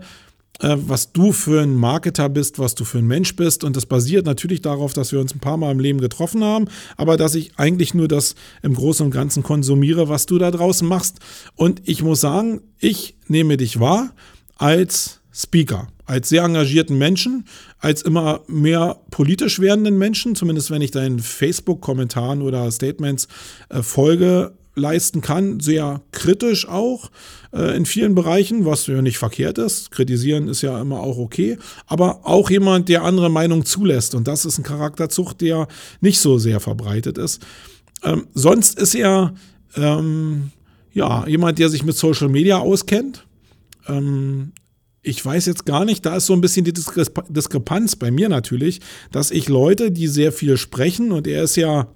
[0.60, 3.63] äh, was du für ein Marketer bist, was du für ein Mensch bist.
[3.63, 6.65] Und das basiert natürlich darauf, dass wir uns ein paar Mal im Leben getroffen haben,
[6.98, 10.88] aber dass ich eigentlich nur das im Großen und Ganzen konsumiere, was du da draußen
[10.88, 11.19] machst.
[11.56, 14.12] Und ich muss sagen, ich nehme dich wahr
[14.58, 17.46] als Speaker, als sehr engagierten Menschen,
[17.80, 23.28] als immer mehr politisch werdenden Menschen, zumindest wenn ich deinen Facebook-Kommentaren oder Statements
[23.69, 27.12] äh, folge, leisten kann, sehr kritisch auch
[27.53, 29.91] äh, in vielen Bereichen, was ja nicht verkehrt ist.
[29.91, 34.45] Kritisieren ist ja immer auch okay, aber auch jemand, der andere Meinung zulässt und das
[34.45, 35.67] ist ein Charakterzug, der
[36.01, 37.41] nicht so sehr verbreitet ist.
[38.03, 39.33] Ähm, sonst ist er
[39.75, 40.51] ähm,
[40.91, 43.25] ja jemand, der sich mit Social Media auskennt.
[43.88, 44.53] Ähm,
[45.03, 48.79] ich weiß jetzt gar nicht, da ist so ein bisschen die Diskrepanz bei mir natürlich,
[49.12, 51.89] dass ich Leute, die sehr viel sprechen und er ist ja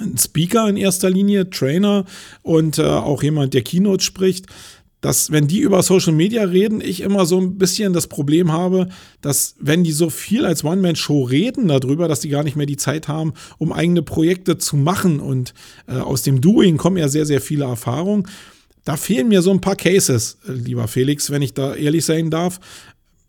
[0.00, 2.04] ein Speaker in erster Linie, Trainer
[2.42, 4.46] und äh, auch jemand, der Keynote spricht,
[5.00, 8.88] dass wenn die über Social Media reden, ich immer so ein bisschen das Problem habe,
[9.20, 12.76] dass wenn die so viel als One-Man-Show reden darüber, dass die gar nicht mehr die
[12.76, 15.54] Zeit haben, um eigene Projekte zu machen und
[15.86, 18.26] äh, aus dem Doing kommen ja sehr, sehr viele Erfahrungen.
[18.84, 22.30] Da fehlen mir so ein paar Cases, äh, lieber Felix, wenn ich da ehrlich sein
[22.30, 22.58] darf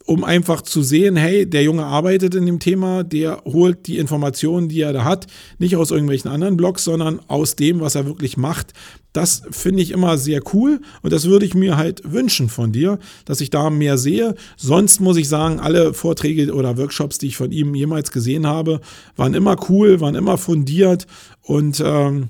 [0.10, 4.68] um einfach zu sehen, hey, der Junge arbeitet in dem Thema, der holt die Informationen,
[4.68, 5.28] die er da hat,
[5.60, 8.74] nicht aus irgendwelchen anderen Blogs, sondern aus dem, was er wirklich macht.
[9.14, 12.98] Das finde ich immer sehr cool und das würde ich mir halt wünschen von dir,
[13.26, 14.34] dass ich da mehr sehe.
[14.58, 18.82] Sonst muss ich sagen, alle Vorträge oder Workshops, die ich von ihm jemals gesehen habe,
[19.16, 21.06] waren immer cool, waren immer fundiert
[21.44, 22.30] und ähm,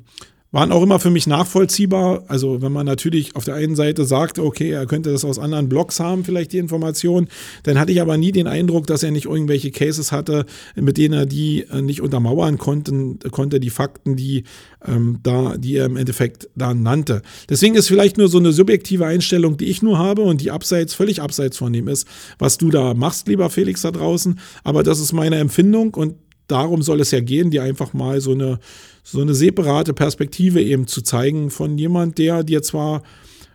[0.51, 2.23] waren auch immer für mich nachvollziehbar.
[2.27, 5.69] Also wenn man natürlich auf der einen Seite sagt, okay, er könnte das aus anderen
[5.69, 7.27] Blogs haben, vielleicht die Information,
[7.63, 11.13] dann hatte ich aber nie den Eindruck, dass er nicht irgendwelche Cases hatte, mit denen
[11.13, 14.43] er die äh, nicht untermauern konnte, konnte die Fakten, die
[14.85, 17.21] ähm, da, die er im Endeffekt da nannte.
[17.47, 20.93] Deswegen ist vielleicht nur so eine subjektive Einstellung, die ich nur habe und die abseits,
[20.93, 22.07] völlig abseits von dem ist,
[22.39, 24.39] was du da machst, lieber Felix da draußen.
[24.63, 26.15] Aber das ist meine Empfindung und
[26.49, 28.59] darum soll es ja gehen, dir einfach mal so eine,
[29.03, 33.03] so eine separate Perspektive eben zu zeigen von jemand, der dir zwar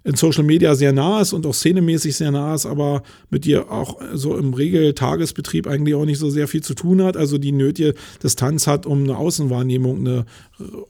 [0.05, 3.71] in Social Media sehr nah ist und auch szenemäßig sehr nah ist, aber mit dir
[3.71, 7.53] auch so im Regeltagesbetrieb eigentlich auch nicht so sehr viel zu tun hat, also die
[7.53, 10.27] nötige Distanz hat, um eine Außenwahrnehmung, eine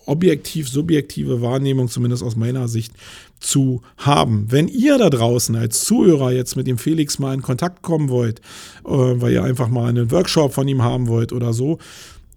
[0.07, 2.93] objektiv-subjektive Wahrnehmung, zumindest aus meiner Sicht,
[3.41, 4.47] zu haben.
[4.51, 8.41] Wenn ihr da draußen als Zuhörer jetzt mit dem Felix mal in Kontakt kommen wollt,
[8.85, 11.79] äh, weil ihr einfach mal einen Workshop von ihm haben wollt oder so,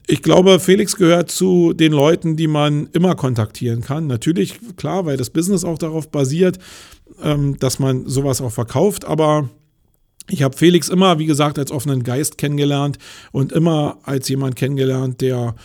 [0.09, 4.07] ich glaube, Felix gehört zu den Leuten, die man immer kontaktieren kann.
[4.07, 6.59] Natürlich, klar, weil das Business auch darauf basiert,
[7.21, 9.49] ähm, dass man sowas auch verkauft, aber
[10.29, 12.97] ich habe Felix immer, wie gesagt, als offenen Geist kennengelernt
[13.31, 15.55] und immer als jemand kennengelernt, der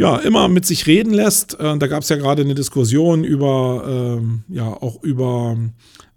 [0.00, 1.60] ja, immer mit sich reden lässt.
[1.60, 5.58] Äh, da gab es ja gerade eine Diskussion über, ähm, ja, auch über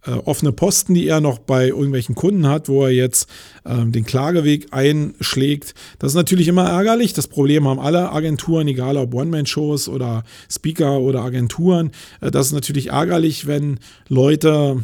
[0.06, 3.28] äh, offene Posten, die er noch bei irgendwelchen Kunden hat, wo er jetzt
[3.66, 5.76] ähm, den Klageweg einschlägt.
[6.00, 7.12] Das ist natürlich immer ärgerlich.
[7.12, 11.92] Das Problem haben alle Agenturen, egal ob One-Man-Shows oder Speaker oder Agenturen.
[12.22, 14.82] Äh, das ist natürlich ärgerlich, wenn Leute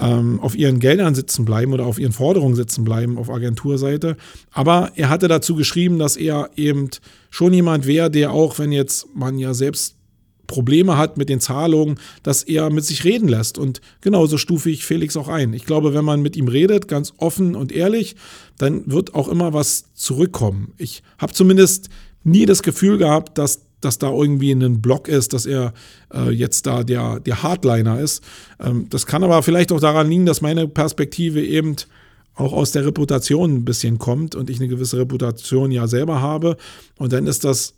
[0.00, 4.16] ähm, auf ihren Geldern sitzen bleiben oder auf ihren Forderungen sitzen bleiben auf Agenturseite.
[4.52, 6.88] Aber er hatte dazu geschrieben, dass er eben
[7.32, 9.96] schon jemand wäre, der auch, wenn jetzt man ja selbst
[10.46, 13.56] Probleme hat mit den Zahlungen, dass er mit sich reden lässt.
[13.56, 15.54] Und genauso stufe ich Felix auch ein.
[15.54, 18.16] Ich glaube, wenn man mit ihm redet, ganz offen und ehrlich,
[18.58, 20.74] dann wird auch immer was zurückkommen.
[20.76, 21.88] Ich habe zumindest
[22.22, 25.74] nie das Gefühl gehabt, dass dass da irgendwie ein Block ist, dass er
[26.14, 28.22] äh, jetzt da der, der Hardliner ist.
[28.60, 31.74] Ähm, das kann aber vielleicht auch daran liegen, dass meine Perspektive eben
[32.34, 36.56] auch aus der Reputation ein bisschen kommt und ich eine gewisse Reputation ja selber habe.
[36.96, 37.74] Und dann ist das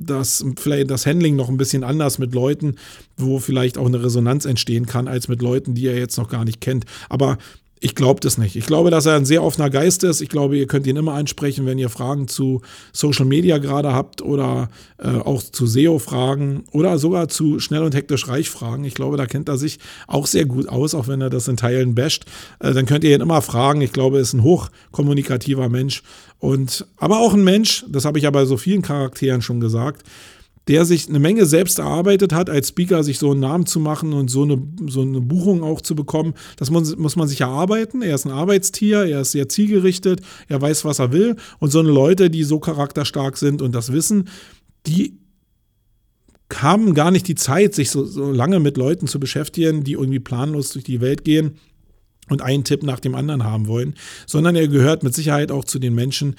[0.00, 2.76] das vielleicht das Handling noch ein bisschen anders mit Leuten,
[3.16, 6.44] wo vielleicht auch eine Resonanz entstehen kann, als mit Leuten, die er jetzt noch gar
[6.44, 6.86] nicht kennt.
[7.10, 7.36] Aber
[7.82, 8.56] ich glaube das nicht.
[8.56, 10.20] Ich glaube, dass er ein sehr offener Geist ist.
[10.20, 12.60] Ich glaube, ihr könnt ihn immer ansprechen, wenn ihr Fragen zu
[12.92, 18.28] Social Media gerade habt oder äh, auch zu SEO-Fragen oder sogar zu schnell und hektisch
[18.28, 18.84] reich Fragen.
[18.84, 21.56] Ich glaube, da kennt er sich auch sehr gut aus, auch wenn er das in
[21.56, 22.26] Teilen basht.
[22.58, 23.80] Äh, dann könnt ihr ihn immer fragen.
[23.80, 26.02] Ich glaube, er ist ein hochkommunikativer Mensch
[26.38, 30.04] und aber auch ein Mensch, das habe ich aber so vielen Charakteren schon gesagt,
[30.70, 34.12] der sich eine Menge selbst erarbeitet hat, als Speaker sich so einen Namen zu machen
[34.12, 36.34] und so eine, so eine Buchung auch zu bekommen.
[36.58, 38.02] Das muss, muss man sich erarbeiten.
[38.02, 41.34] Er ist ein Arbeitstier, er ist sehr zielgerichtet, er weiß, was er will.
[41.58, 44.28] Und so eine Leute, die so charakterstark sind und das wissen,
[44.86, 45.18] die
[46.54, 50.20] haben gar nicht die Zeit, sich so, so lange mit Leuten zu beschäftigen, die irgendwie
[50.20, 51.58] planlos durch die Welt gehen
[52.28, 55.80] und einen Tipp nach dem anderen haben wollen, sondern er gehört mit Sicherheit auch zu
[55.80, 56.36] den Menschen,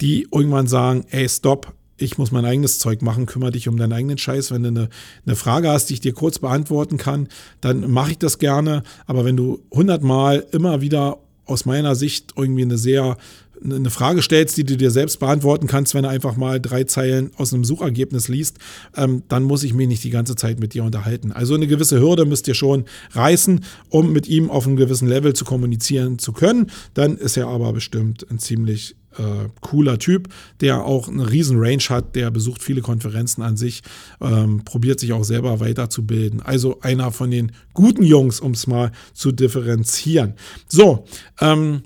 [0.00, 3.92] die irgendwann sagen, ey, stopp, ich muss mein eigenes Zeug machen, kümmere dich um deinen
[3.92, 4.50] eigenen Scheiß.
[4.50, 4.88] Wenn du eine,
[5.24, 7.28] eine Frage hast, die ich dir kurz beantworten kann,
[7.60, 8.82] dann mache ich das gerne.
[9.06, 13.16] Aber wenn du hundertmal immer wieder aus meiner Sicht irgendwie eine sehr
[13.64, 17.30] eine Frage stellst, die du dir selbst beantworten kannst, wenn du einfach mal drei Zeilen
[17.36, 18.58] aus einem Suchergebnis liest,
[18.96, 21.32] ähm, dann muss ich mich nicht die ganze Zeit mit dir unterhalten.
[21.32, 25.34] Also eine gewisse Hürde müsst ihr schon reißen, um mit ihm auf einem gewissen Level
[25.34, 26.70] zu kommunizieren zu können.
[26.94, 30.28] Dann ist er aber bestimmt ein ziemlich äh, cooler Typ,
[30.60, 33.82] der auch eine riesen Range hat, der besucht viele Konferenzen an sich,
[34.20, 36.40] ähm, probiert sich auch selber weiterzubilden.
[36.40, 40.34] Also einer von den guten Jungs, um es mal zu differenzieren.
[40.68, 41.04] So,
[41.40, 41.82] ähm,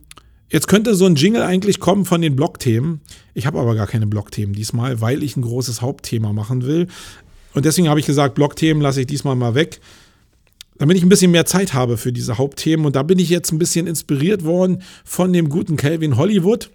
[0.50, 3.00] jetzt könnte so ein Jingle eigentlich kommen von den Blogthemen.
[3.34, 6.88] Ich habe aber gar keine Blogthemen diesmal, weil ich ein großes Hauptthema machen will.
[7.54, 9.80] Und deswegen habe ich gesagt, Blogthemen lasse ich diesmal mal weg
[10.78, 12.84] damit ich ein bisschen mehr Zeit habe für diese Hauptthemen.
[12.84, 16.70] Und da bin ich jetzt ein bisschen inspiriert worden von dem guten Calvin Hollywood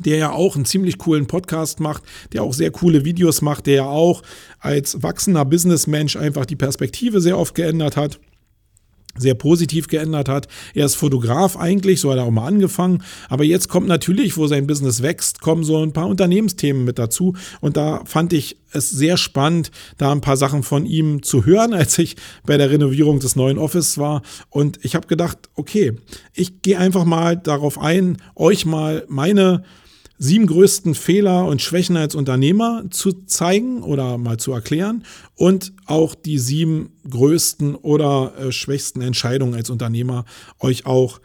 [0.00, 2.02] der ja auch einen ziemlich coolen Podcast macht,
[2.34, 4.22] der auch sehr coole Videos macht, der ja auch
[4.58, 8.20] als wachsender Businessmensch einfach die Perspektive sehr oft geändert hat.
[9.18, 10.48] Sehr positiv geändert hat.
[10.74, 13.02] Er ist Fotograf eigentlich, so hat er auch mal angefangen.
[13.28, 17.34] Aber jetzt kommt natürlich, wo sein Business wächst, kommen so ein paar Unternehmensthemen mit dazu.
[17.60, 21.74] Und da fand ich es sehr spannend, da ein paar Sachen von ihm zu hören,
[21.74, 24.22] als ich bei der Renovierung des neuen Office war.
[24.50, 25.94] Und ich habe gedacht, okay,
[26.34, 29.64] ich gehe einfach mal darauf ein, euch mal meine
[30.18, 36.14] sieben größten Fehler und Schwächen als Unternehmer zu zeigen oder mal zu erklären und auch
[36.14, 40.24] die sieben größten oder äh, schwächsten Entscheidungen als Unternehmer
[40.60, 41.20] euch auch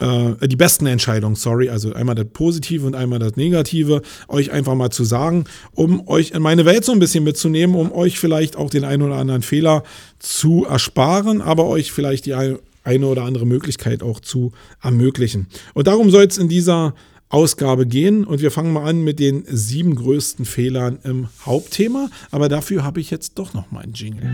[0.00, 4.74] äh, die besten Entscheidungen, sorry, also einmal das Positive und einmal das Negative, euch einfach
[4.74, 8.56] mal zu sagen, um euch in meine Welt so ein bisschen mitzunehmen, um euch vielleicht
[8.56, 9.82] auch den einen oder anderen Fehler
[10.18, 15.46] zu ersparen, aber euch vielleicht die eine oder andere Möglichkeit auch zu ermöglichen.
[15.74, 16.94] Und darum soll es in dieser
[17.32, 22.10] Ausgabe gehen und wir fangen mal an mit den sieben größten Fehlern im Hauptthema.
[22.30, 24.30] Aber dafür habe ich jetzt doch noch mal einen Jingle.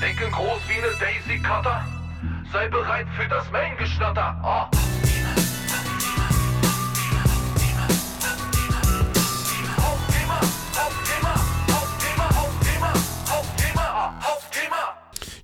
[0.00, 1.86] Denken groß wie eine Daisy Cutter.
[2.52, 4.42] Sei bereit für das Main-Gestatter.
[4.44, 4.76] Oh.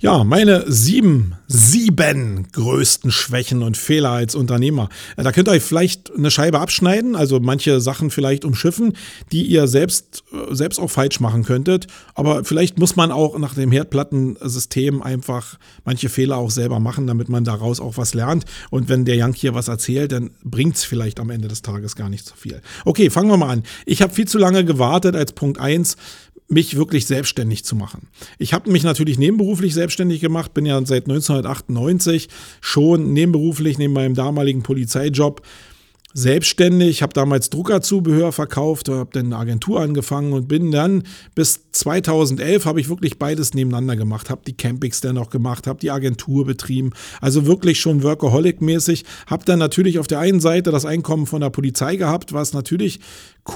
[0.01, 4.89] Ja, meine sieben, sieben größten Schwächen und Fehler als Unternehmer.
[5.17, 8.95] Da könnt ihr euch vielleicht eine Scheibe abschneiden, also manche Sachen vielleicht umschiffen,
[9.33, 11.87] die ihr selbst, äh, selbst auch falsch machen könntet.
[12.15, 17.29] Aber vielleicht muss man auch nach dem Herdplattensystem einfach manche Fehler auch selber machen, damit
[17.29, 18.45] man daraus auch was lernt.
[18.71, 21.97] Und wenn der Jank hier was erzählt, dann bringt es vielleicht am Ende des Tages
[21.97, 22.63] gar nicht so viel.
[22.85, 23.63] Okay, fangen wir mal an.
[23.87, 25.97] Ich habe viel zu lange gewartet als Punkt 1
[26.49, 28.09] mich wirklich selbstständig zu machen.
[28.39, 32.29] Ich habe mich natürlich nebenberuflich selbstständig gemacht, bin ja seit 1998
[32.61, 35.43] schon nebenberuflich neben meinem damaligen Polizeijob
[36.17, 41.03] selbstständig, habe damals Druckerzubehör verkauft, habe dann eine Agentur angefangen und bin dann
[41.35, 45.81] bis 2011 habe ich wirklich beides nebeneinander gemacht, habe die Campings dann auch gemacht, habe
[45.81, 50.85] die Agentur betrieben, also wirklich schon Workaholic-mäßig, habe dann natürlich auf der einen Seite das
[50.85, 53.01] Einkommen von der Polizei gehabt, was natürlich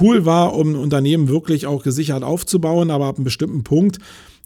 [0.01, 3.99] cool war, um ein Unternehmen wirklich auch gesichert aufzubauen, aber ab einem bestimmten Punkt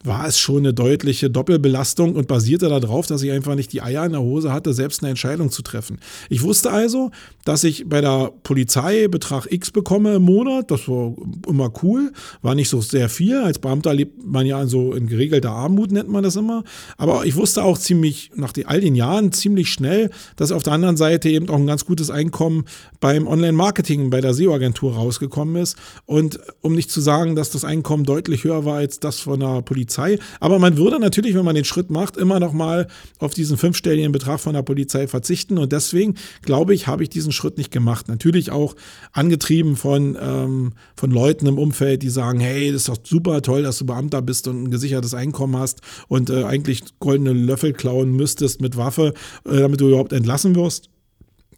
[0.04, 4.06] war es schon eine deutliche Doppelbelastung und basierte darauf, dass ich einfach nicht die Eier
[4.06, 6.00] in der Hose hatte, selbst eine Entscheidung zu treffen.
[6.30, 7.12] Ich wusste also,
[7.46, 10.72] dass ich bei der Polizei Betrag X bekomme im Monat.
[10.72, 11.14] Das war
[11.48, 12.12] immer cool,
[12.42, 13.38] war nicht so sehr viel.
[13.38, 16.64] Als Beamter lebt man ja so in geregelter Armut, nennt man das immer.
[16.98, 20.98] Aber ich wusste auch ziemlich, nach all den Jahren, ziemlich schnell, dass auf der anderen
[20.98, 22.66] Seite eben auch ein ganz gutes Einkommen
[23.00, 25.78] beim Online-Marketing bei der SEO-Agentur rausgekommen ist.
[26.06, 29.62] Und um nicht zu sagen, dass das Einkommen deutlich höher war als das von der
[29.62, 30.20] Polizei, Polizei.
[30.40, 32.88] Aber man würde natürlich, wenn man den Schritt macht, immer noch mal
[33.20, 35.58] auf diesen fünfstelligen Betrag von der Polizei verzichten.
[35.58, 38.08] Und deswegen, glaube ich, habe ich diesen Schritt nicht gemacht.
[38.08, 38.76] Natürlich auch
[39.12, 43.64] angetrieben von, ähm, von Leuten im Umfeld, die sagen, hey, das ist doch super toll,
[43.64, 48.12] dass du Beamter bist und ein gesichertes Einkommen hast und äh, eigentlich goldene Löffel klauen
[48.12, 49.14] müsstest mit Waffe,
[49.46, 50.90] äh, damit du überhaupt entlassen wirst.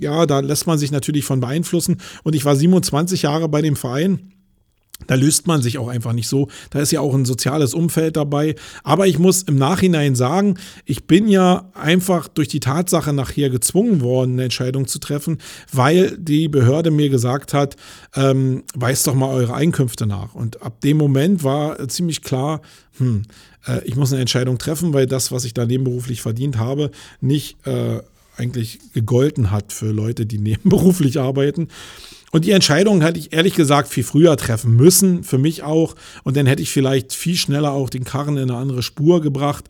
[0.02, 1.98] Ja, da lässt man sich natürlich von beeinflussen.
[2.24, 4.35] Und ich war 27 Jahre bei dem Verein
[5.08, 6.48] da löst man sich auch einfach nicht so.
[6.70, 8.56] Da ist ja auch ein soziales Umfeld dabei.
[8.84, 14.02] Aber ich muss im Nachhinein sagen, ich bin ja einfach durch die Tatsache nachher gezwungen
[14.02, 15.38] worden, eine Entscheidung zu treffen,
[15.72, 17.76] weil die Behörde mir gesagt hat,
[18.16, 20.34] ähm, weist doch mal eure Einkünfte nach.
[20.34, 22.62] Und ab dem Moment war ziemlich klar,
[22.98, 23.24] hm,
[23.68, 27.58] äh, ich muss eine Entscheidung treffen, weil das, was ich da nebenberuflich verdient habe, nicht
[27.68, 28.00] äh,
[28.38, 31.68] eigentlich gegolten hat für Leute, die nebenberuflich arbeiten.
[32.36, 35.96] Und die Entscheidung hätte ich ehrlich gesagt viel früher treffen müssen, für mich auch.
[36.26, 39.70] Und dann hätte ich vielleicht viel schneller auch den Karren in eine andere Spur gebracht,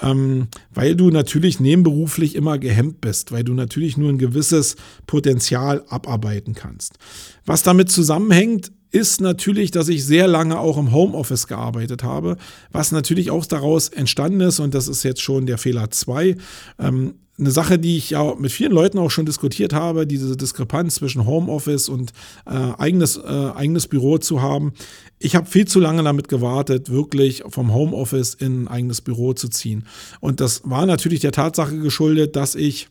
[0.00, 4.76] ähm, weil du natürlich nebenberuflich immer gehemmt bist, weil du natürlich nur ein gewisses
[5.08, 6.98] Potenzial abarbeiten kannst.
[7.46, 12.36] Was damit zusammenhängt, ist natürlich, dass ich sehr lange auch im Homeoffice gearbeitet habe,
[12.70, 16.36] was natürlich auch daraus entstanden ist, und das ist jetzt schon der Fehler 2.
[16.78, 20.96] Ähm, eine Sache, die ich ja mit vielen Leuten auch schon diskutiert habe, diese Diskrepanz
[20.96, 22.12] zwischen Homeoffice und
[22.46, 24.72] äh, eigenes, äh, eigenes Büro zu haben.
[25.18, 29.48] Ich habe viel zu lange damit gewartet, wirklich vom Homeoffice in ein eigenes Büro zu
[29.48, 29.84] ziehen.
[30.20, 32.88] Und das war natürlich der Tatsache geschuldet, dass ich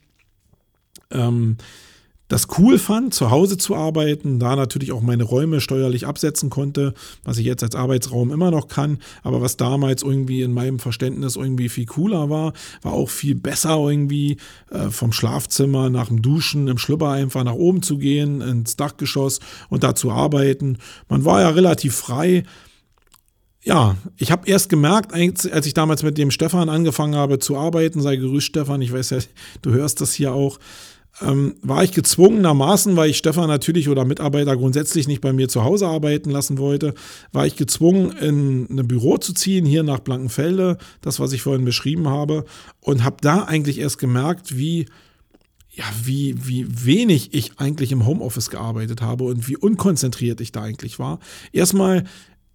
[1.12, 1.58] ähm,
[2.34, 6.96] das cool fand, zu Hause zu arbeiten, da natürlich auch meine Räume steuerlich absetzen konnte,
[7.24, 11.36] was ich jetzt als Arbeitsraum immer noch kann, aber was damals irgendwie in meinem Verständnis
[11.36, 14.38] irgendwie viel cooler war, war auch viel besser irgendwie
[14.72, 19.40] äh, vom Schlafzimmer nach dem Duschen im Schlüpper einfach nach oben zu gehen, ins Dachgeschoss
[19.70, 20.80] und da zu arbeiten.
[21.10, 22.46] Man war ja relativ frei.
[23.62, 28.02] Ja, ich habe erst gemerkt, als ich damals mit dem Stefan angefangen habe zu arbeiten,
[28.02, 29.20] sei gerüßt Stefan, ich weiß ja,
[29.62, 30.58] du hörst das hier auch,
[31.22, 35.64] ähm, war ich gezwungenermaßen, weil ich Stefan natürlich oder Mitarbeiter grundsätzlich nicht bei mir zu
[35.64, 36.94] Hause arbeiten lassen wollte,
[37.32, 41.66] war ich gezwungen, in ein Büro zu ziehen, hier nach Blankenfelde, das, was ich vorhin
[41.66, 42.46] beschrieben habe,
[42.82, 44.88] und habe da eigentlich erst gemerkt, wie
[45.76, 50.62] ja, wie, wie wenig ich eigentlich im Homeoffice gearbeitet habe und wie unkonzentriert ich da
[50.62, 51.20] eigentlich war.
[51.52, 52.04] Erstmal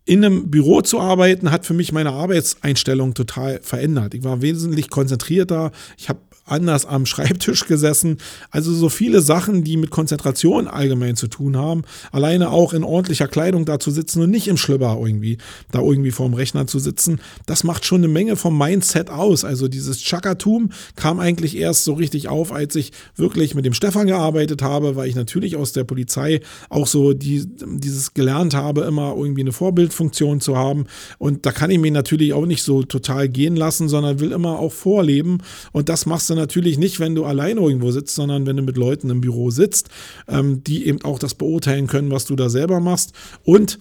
[0.04, 4.14] in einem Büro zu arbeiten, hat für mich meine Arbeitseinstellung total verändert.
[4.14, 5.72] Ich war wesentlich konzentrierter.
[5.98, 6.20] Ich habe
[6.51, 8.18] anders am Schreibtisch gesessen.
[8.51, 11.82] Also so viele Sachen, die mit Konzentration allgemein zu tun haben.
[12.12, 15.38] Alleine auch in ordentlicher Kleidung da zu sitzen und nicht im Schlüpper irgendwie,
[15.70, 17.20] da irgendwie vorm Rechner zu sitzen.
[17.46, 19.44] Das macht schon eine Menge vom Mindset aus.
[19.44, 24.07] Also dieses Chakatum kam eigentlich erst so richtig auf, als ich wirklich mit dem Stefan
[24.07, 29.14] gearbeitet habe, weil ich natürlich aus der Polizei auch so die, dieses gelernt habe, immer
[29.16, 30.86] irgendwie eine Vorbildfunktion zu haben.
[31.18, 34.59] Und da kann ich mich natürlich auch nicht so total gehen lassen, sondern will immer
[34.59, 35.38] auch vorleben.
[35.72, 38.76] Und das machst du natürlich nicht, wenn du alleine irgendwo sitzt, sondern wenn du mit
[38.76, 39.89] Leuten im Büro sitzt,
[40.28, 43.12] ähm, die eben auch das beurteilen können, was du da selber machst.
[43.45, 43.78] Und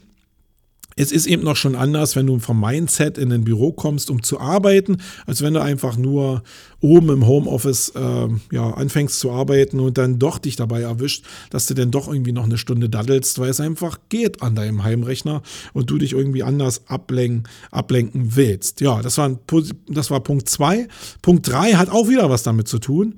[1.00, 4.24] es ist eben noch schon anders, wenn du vom Mindset in ein Büro kommst, um
[4.24, 4.98] zu arbeiten,
[5.28, 6.42] als wenn du einfach nur
[6.82, 11.68] oben im Homeoffice äh, ja, anfängst zu arbeiten und dann doch dich dabei erwischt, dass
[11.68, 15.42] du dann doch irgendwie noch eine Stunde daddelst, weil es einfach geht an deinem Heimrechner
[15.74, 18.82] und du dich irgendwie anders ablenken, ablenken willst.
[18.82, 19.40] Ja, das war, ein,
[19.88, 20.88] das war Punkt 2.
[21.22, 23.16] Punkt 3 hat auch wieder was damit zu tun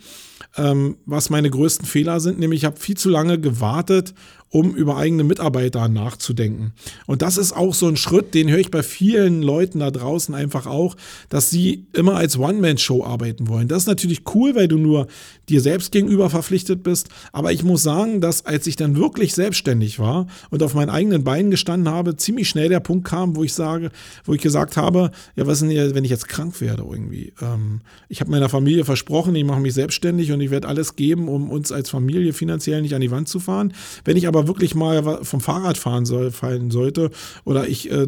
[0.58, 4.14] ähm, was meine größten Fehler sind, nämlich ich habe viel zu lange gewartet,
[4.50, 6.74] um über eigene Mitarbeiter nachzudenken.
[7.06, 10.34] Und das ist auch so ein Schritt, den höre ich bei vielen Leuten da draußen
[10.34, 10.96] einfach auch,
[11.30, 13.68] dass sie immer als One-Man-Show arbeiten wollen.
[13.68, 15.08] Das ist natürlich cool, weil du nur
[15.50, 17.10] dir selbst gegenüber verpflichtet bist.
[17.32, 21.24] Aber ich muss sagen, dass als ich dann wirklich selbstständig war und auf meinen eigenen
[21.24, 23.92] Beinen gestanden habe, ziemlich schnell der Punkt kam, wo ich sage,
[24.26, 27.34] wo ich gesagt habe, ja, was ist denn, wenn ich jetzt krank werde irgendwie?
[27.42, 31.28] Ähm, ich habe meiner Familie versprochen, ich mache mich selbstständig und ich werde alles geben,
[31.28, 33.74] um uns als Familie finanziell nicht an die Wand zu fahren.
[34.06, 37.10] Wenn ich aber wirklich mal vom Fahrrad fahren soll, fallen sollte
[37.46, 38.08] oder ich äh,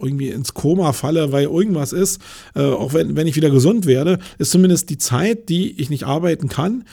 [0.00, 2.20] irgendwie ins Koma falle, weil irgendwas ist,
[2.54, 6.04] äh, auch wenn, wenn ich wieder gesund werde, ist zumindest die Zeit, die ich nicht
[6.04, 6.84] arbeiten kann,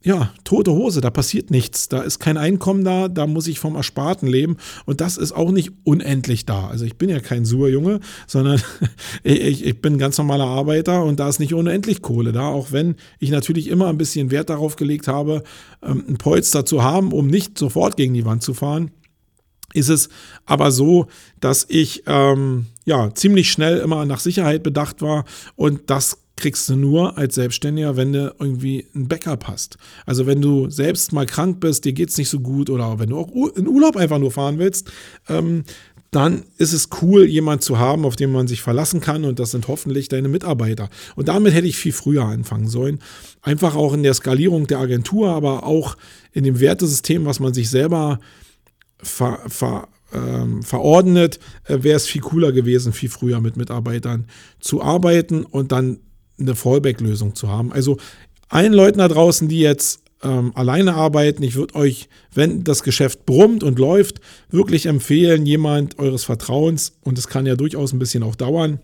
[0.00, 1.88] ja, tote Hose, da passiert nichts.
[1.88, 4.56] Da ist kein Einkommen da, da muss ich vom Ersparten leben.
[4.86, 6.68] Und das ist auch nicht unendlich da.
[6.68, 8.62] Also ich bin ja kein Surjunge, sondern
[9.24, 12.70] ich, ich bin ein ganz normaler Arbeiter und da ist nicht unendlich Kohle da, auch
[12.70, 15.42] wenn ich natürlich immer ein bisschen Wert darauf gelegt habe,
[15.82, 18.92] ähm, ein Polster zu haben, um nicht sofort gegen die Wand zu fahren
[19.74, 20.08] ist es
[20.46, 21.08] aber so,
[21.40, 25.24] dass ich ähm, ja ziemlich schnell immer nach Sicherheit bedacht war
[25.56, 29.76] und das kriegst du nur als Selbstständiger, wenn du irgendwie ein Backup hast.
[30.06, 33.10] Also wenn du selbst mal krank bist, dir geht es nicht so gut oder wenn
[33.10, 34.90] du auch in Urlaub einfach nur fahren willst,
[35.28, 35.64] ähm,
[36.10, 39.50] dann ist es cool, jemand zu haben, auf den man sich verlassen kann und das
[39.50, 40.88] sind hoffentlich deine Mitarbeiter.
[41.16, 43.00] Und damit hätte ich viel früher anfangen sollen.
[43.42, 45.96] Einfach auch in der Skalierung der Agentur, aber auch
[46.32, 48.20] in dem Wertesystem, was man sich selber
[49.02, 54.26] ver, ver, ähm, verordnet, äh, wäre es viel cooler gewesen, viel früher mit Mitarbeitern
[54.60, 56.00] zu arbeiten und dann
[56.38, 57.72] eine Fallback-Lösung zu haben.
[57.72, 57.96] Also
[58.48, 63.26] allen Leuten da draußen, die jetzt ähm, alleine arbeiten, ich würde euch, wenn das Geschäft
[63.26, 68.22] brummt und läuft, wirklich empfehlen, jemand eures Vertrauens, und es kann ja durchaus ein bisschen
[68.22, 68.80] auch dauern,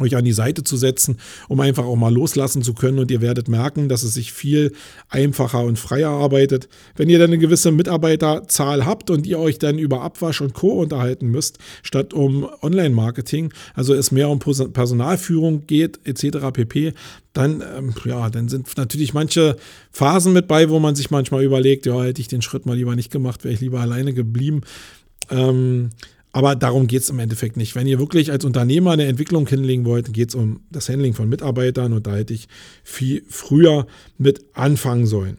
[0.00, 2.98] euch an die Seite zu setzen, um einfach auch mal loslassen zu können.
[2.98, 4.72] Und ihr werdet merken, dass es sich viel
[5.08, 6.68] einfacher und freier arbeitet.
[6.96, 10.80] Wenn ihr dann eine gewisse Mitarbeiterzahl habt und ihr euch dann über Abwasch und Co.
[10.80, 16.50] unterhalten müsst, statt um Online-Marketing, also es mehr um Personalführung geht, etc.
[16.52, 16.94] pp.,
[17.32, 19.56] dann, ähm, ja, dann sind natürlich manche
[19.92, 22.96] Phasen mit bei, wo man sich manchmal überlegt, ja, hätte ich den Schritt mal lieber
[22.96, 24.62] nicht gemacht, wäre ich lieber alleine geblieben.
[25.30, 25.90] Ähm,
[26.32, 27.74] aber darum geht es im Endeffekt nicht.
[27.74, 31.28] Wenn ihr wirklich als Unternehmer eine Entwicklung hinlegen wollt, geht es um das Handling von
[31.28, 32.48] Mitarbeitern und da hätte ich
[32.84, 35.38] viel früher mit anfangen sollen.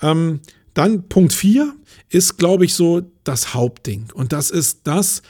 [0.00, 0.40] Ähm,
[0.74, 1.74] dann Punkt 4
[2.08, 4.10] ist, glaube ich, so das Hauptding.
[4.14, 5.22] Und das ist das,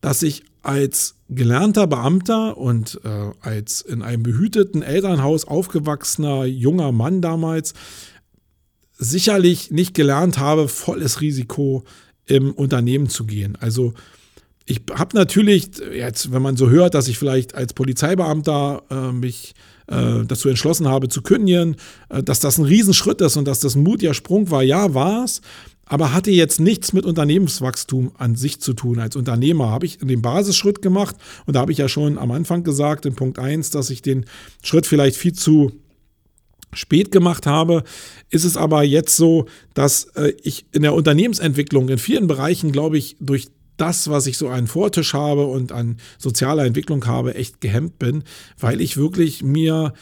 [0.00, 7.22] dass ich als gelernter Beamter und äh, als in einem behüteten Elternhaus aufgewachsener junger Mann
[7.22, 7.74] damals
[8.98, 11.84] sicherlich nicht gelernt habe, volles Risiko
[12.26, 13.56] im Unternehmen zu gehen.
[13.60, 13.94] Also
[14.68, 19.54] ich habe natürlich jetzt, wenn man so hört, dass ich vielleicht als Polizeibeamter äh, mich
[19.86, 21.76] äh, dazu entschlossen habe zu kündigen,
[22.10, 25.24] äh, dass das ein Riesenschritt ist und dass das ein mutiger Sprung war, ja, war
[25.24, 25.40] es,
[25.86, 28.98] aber hatte jetzt nichts mit Unternehmenswachstum an sich zu tun.
[28.98, 31.16] Als Unternehmer habe ich den Basisschritt gemacht
[31.46, 34.26] und da habe ich ja schon am Anfang gesagt, in Punkt 1, dass ich den
[34.62, 35.72] Schritt vielleicht viel zu
[36.74, 37.84] spät gemacht habe,
[38.28, 42.98] ist es aber jetzt so, dass äh, ich in der Unternehmensentwicklung in vielen Bereichen, glaube
[42.98, 43.48] ich, durch
[43.78, 48.24] das, was ich so an Vortisch habe und an sozialer Entwicklung habe, echt gehemmt bin,
[48.58, 49.94] weil ich wirklich mir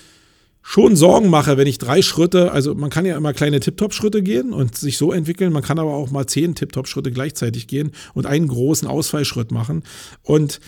[0.63, 4.53] schon Sorgen mache, wenn ich drei Schritte, also man kann ja immer kleine Tip-Top-Schritte gehen
[4.53, 8.49] und sich so entwickeln, man kann aber auch mal zehn Tip-Top-Schritte gleichzeitig gehen und einen
[8.49, 9.85] großen Ausfallschritt machen.
[10.23, 10.59] Und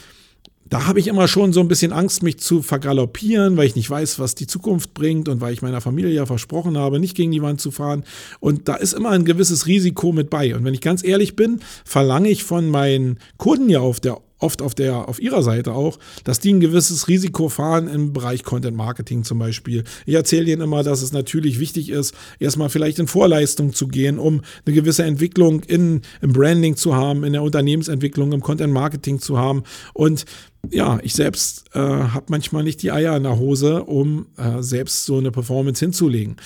[0.71, 3.89] da habe ich immer schon so ein bisschen Angst, mich zu vergaloppieren, weil ich nicht
[3.89, 7.33] weiß, was die Zukunft bringt und weil ich meiner Familie ja versprochen habe, nicht gegen
[7.33, 8.05] die Wand zu fahren.
[8.41, 10.55] Und da ist immer ein gewisses Risiko mit bei.
[10.55, 14.63] Und wenn ich ganz ehrlich bin, verlange ich von meinen Kunden ja auf der oft
[14.63, 18.77] auf der, auf ihrer Seite auch, dass die ein gewisses Risiko fahren im Bereich Content
[18.77, 19.85] Marketing zum Beispiel.
[20.07, 24.19] Ich erzähle ihnen immer, dass es natürlich wichtig ist, erstmal vielleicht in Vorleistung zu gehen,
[24.19, 29.21] um eine gewisse Entwicklung in, im Branding zu haben, in der Unternehmensentwicklung, im Content Marketing
[29.21, 29.63] zu haben.
[29.93, 30.25] Und
[30.71, 35.05] ja, ich selbst äh, habe manchmal nicht die Eier in der Hose, um äh, selbst
[35.05, 36.37] so eine Performance hinzulegen.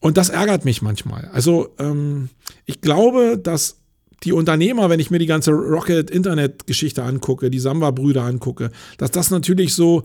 [0.00, 1.30] Und das ärgert mich manchmal.
[1.32, 2.28] Also ähm,
[2.66, 3.78] ich glaube, dass
[4.24, 9.74] die Unternehmer, wenn ich mir die ganze Rocket-Internet-Geschichte angucke, die Samba-Brüder angucke, dass das natürlich
[9.74, 10.02] so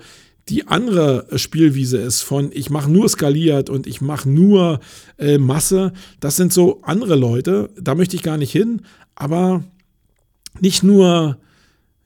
[0.49, 4.79] die andere Spielwiese ist von ich mache nur skaliert und ich mache nur
[5.17, 5.93] äh, Masse.
[6.19, 8.81] Das sind so andere Leute, da möchte ich gar nicht hin,
[9.15, 9.63] aber
[10.59, 11.37] nicht nur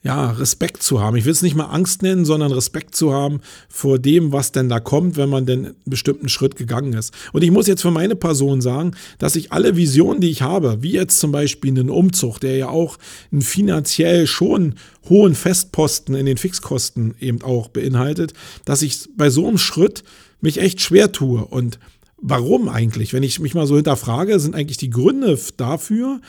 [0.03, 1.15] ja, Respekt zu haben.
[1.15, 3.39] Ich will es nicht mal Angst nennen, sondern Respekt zu haben
[3.69, 7.13] vor dem, was denn da kommt, wenn man denn einen bestimmten Schritt gegangen ist.
[7.31, 10.83] Und ich muss jetzt für meine Person sagen, dass ich alle Visionen, die ich habe,
[10.83, 12.97] wie jetzt zum Beispiel einen Umzug, der ja auch
[13.31, 14.75] einen finanziell schon
[15.07, 18.33] hohen Festposten in den Fixkosten eben auch beinhaltet,
[18.65, 20.03] dass ich bei so einem Schritt
[20.41, 21.45] mich echt schwer tue.
[21.45, 21.79] Und
[22.17, 23.13] warum eigentlich?
[23.13, 26.19] Wenn ich mich mal so hinterfrage, sind eigentlich die Gründe dafür,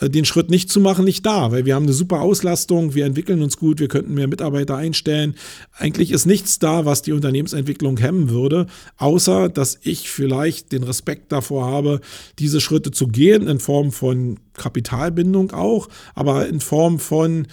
[0.00, 3.42] den Schritt nicht zu machen, nicht da, weil wir haben eine super Auslastung, wir entwickeln
[3.42, 5.34] uns gut, wir könnten mehr Mitarbeiter einstellen.
[5.78, 8.66] Eigentlich ist nichts da, was die Unternehmensentwicklung hemmen würde,
[8.96, 12.00] außer dass ich vielleicht den Respekt davor habe,
[12.38, 17.46] diese Schritte zu gehen, in Form von Kapitalbindung auch, aber in Form von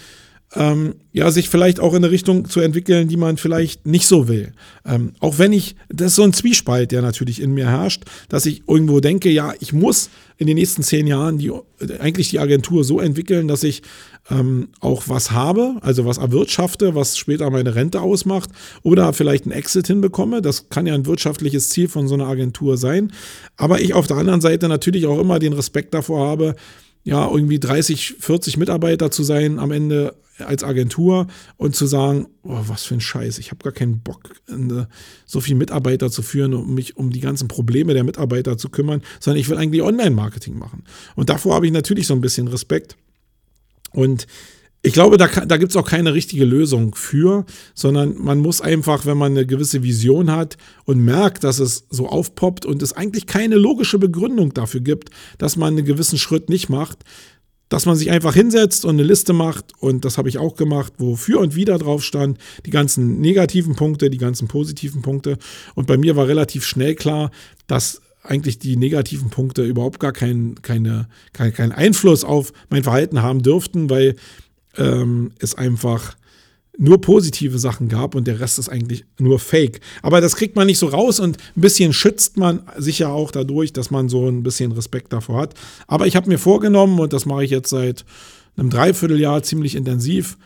[0.53, 4.27] ähm, ja, sich vielleicht auch in eine Richtung zu entwickeln, die man vielleicht nicht so
[4.27, 4.51] will.
[4.85, 8.45] Ähm, auch wenn ich, das ist so ein Zwiespalt, der natürlich in mir herrscht, dass
[8.45, 11.51] ich irgendwo denke, ja, ich muss in den nächsten zehn Jahren die,
[11.99, 13.81] eigentlich die Agentur so entwickeln, dass ich
[14.29, 18.49] ähm, auch was habe, also was erwirtschafte, was später meine Rente ausmacht
[18.83, 20.41] oder vielleicht einen Exit hinbekomme.
[20.41, 23.13] Das kann ja ein wirtschaftliches Ziel von so einer Agentur sein.
[23.55, 26.55] Aber ich auf der anderen Seite natürlich auch immer den Respekt davor habe,
[27.03, 31.27] ja, irgendwie 30, 40 Mitarbeiter zu sein am Ende als Agentur
[31.57, 34.33] und zu sagen, oh, was für ein Scheiß, ich habe gar keinen Bock,
[35.25, 39.01] so viele Mitarbeiter zu führen, um mich um die ganzen Probleme der Mitarbeiter zu kümmern,
[39.19, 40.83] sondern ich will eigentlich Online-Marketing machen.
[41.15, 42.97] Und davor habe ich natürlich so ein bisschen Respekt.
[43.91, 44.27] Und
[44.83, 49.05] ich glaube, da, da gibt es auch keine richtige Lösung für, sondern man muss einfach,
[49.05, 53.27] wenn man eine gewisse Vision hat und merkt, dass es so aufpoppt und es eigentlich
[53.27, 57.03] keine logische Begründung dafür gibt, dass man einen gewissen Schritt nicht macht,
[57.71, 59.73] dass man sich einfach hinsetzt und eine Liste macht.
[59.79, 63.77] Und das habe ich auch gemacht, wo für und wieder drauf stand, die ganzen negativen
[63.77, 65.37] Punkte, die ganzen positiven Punkte.
[65.73, 67.31] Und bei mir war relativ schnell klar,
[67.67, 73.21] dass eigentlich die negativen Punkte überhaupt gar keinen keine, kein, kein Einfluss auf mein Verhalten
[73.21, 74.17] haben dürften, weil
[74.75, 76.17] ähm, es einfach
[76.77, 79.81] nur positive Sachen gab und der Rest ist eigentlich nur Fake.
[80.01, 83.31] Aber das kriegt man nicht so raus und ein bisschen schützt man sich ja auch
[83.31, 85.53] dadurch, dass man so ein bisschen Respekt davor hat.
[85.87, 88.05] Aber ich habe mir vorgenommen, und das mache ich jetzt seit
[88.57, 90.37] einem Dreivierteljahr ziemlich intensiv,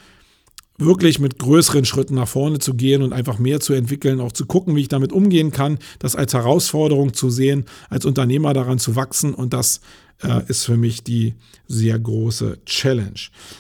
[0.78, 4.45] wirklich mit größeren Schritten nach vorne zu gehen und einfach mehr zu entwickeln, auch zu
[4.45, 8.95] gucken, wie ich damit umgehen kann, das als Herausforderung zu sehen, als Unternehmer daran zu
[8.95, 9.80] wachsen und das
[10.23, 11.34] äh, ist für mich die
[11.67, 13.19] sehr große Challenge.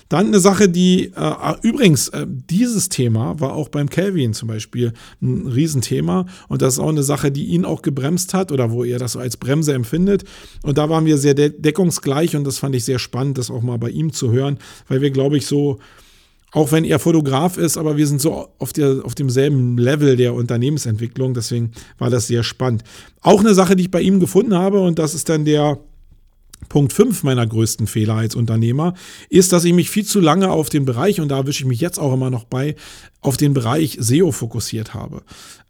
[0.09, 4.93] Dann eine Sache, die äh, übrigens, äh, dieses Thema war auch beim Calvin zum Beispiel
[5.21, 8.83] ein Riesenthema und das ist auch eine Sache, die ihn auch gebremst hat oder wo
[8.83, 10.23] er das so als Bremse empfindet.
[10.63, 13.61] Und da waren wir sehr de deckungsgleich und das fand ich sehr spannend, das auch
[13.61, 14.57] mal bei ihm zu hören,
[14.87, 15.79] weil wir, glaube ich, so
[16.55, 20.33] auch wenn er Fotograf ist, aber wir sind so auf, der, auf demselben Level der
[20.33, 21.33] Unternehmensentwicklung.
[21.33, 22.85] Deswegen war das sehr spannend.
[23.21, 25.77] Auch eine Sache, die ich bei ihm gefunden habe, und das ist dann der
[26.69, 28.93] Punkt 5 meiner größten Fehler als Unternehmer
[29.29, 31.81] ist, dass ich mich viel zu lange auf den Bereich, und da wische ich mich
[31.81, 32.75] jetzt auch immer noch bei,
[33.19, 35.23] auf den Bereich SEO fokussiert habe.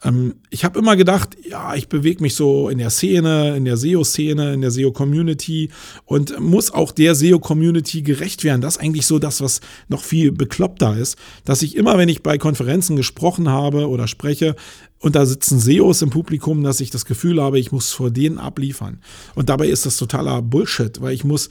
[0.05, 3.75] Ähm, ich habe immer gedacht, ja, ich bewege mich so in der Szene, in der
[3.75, 5.69] SEO-Szene, in der SEO-Community
[6.05, 8.61] und muss auch der SEO-Community gerecht werden.
[8.61, 12.23] Das ist eigentlich so das, was noch viel bekloppter ist, dass ich immer, wenn ich
[12.23, 14.55] bei Konferenzen gesprochen habe oder spreche,
[14.99, 18.39] und da sitzen SEOs im Publikum, dass ich das Gefühl habe, ich muss vor denen
[18.39, 19.01] abliefern.
[19.35, 21.49] Und dabei ist das totaler Bullshit, weil ich muss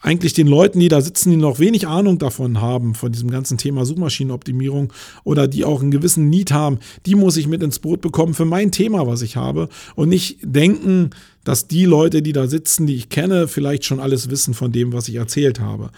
[0.00, 3.58] eigentlich den Leuten, die da sitzen, die noch wenig Ahnung davon haben, von diesem ganzen
[3.58, 4.92] Thema Suchmaschinenoptimierung
[5.24, 8.46] oder die auch einen gewissen Need haben, die muss ich mit ins Boot bekommen für
[8.46, 11.10] mein Thema, was ich habe und nicht denken,
[11.44, 14.92] dass die Leute, die da sitzen, die ich kenne, vielleicht schon alles wissen von dem,
[14.92, 15.90] was ich erzählt habe.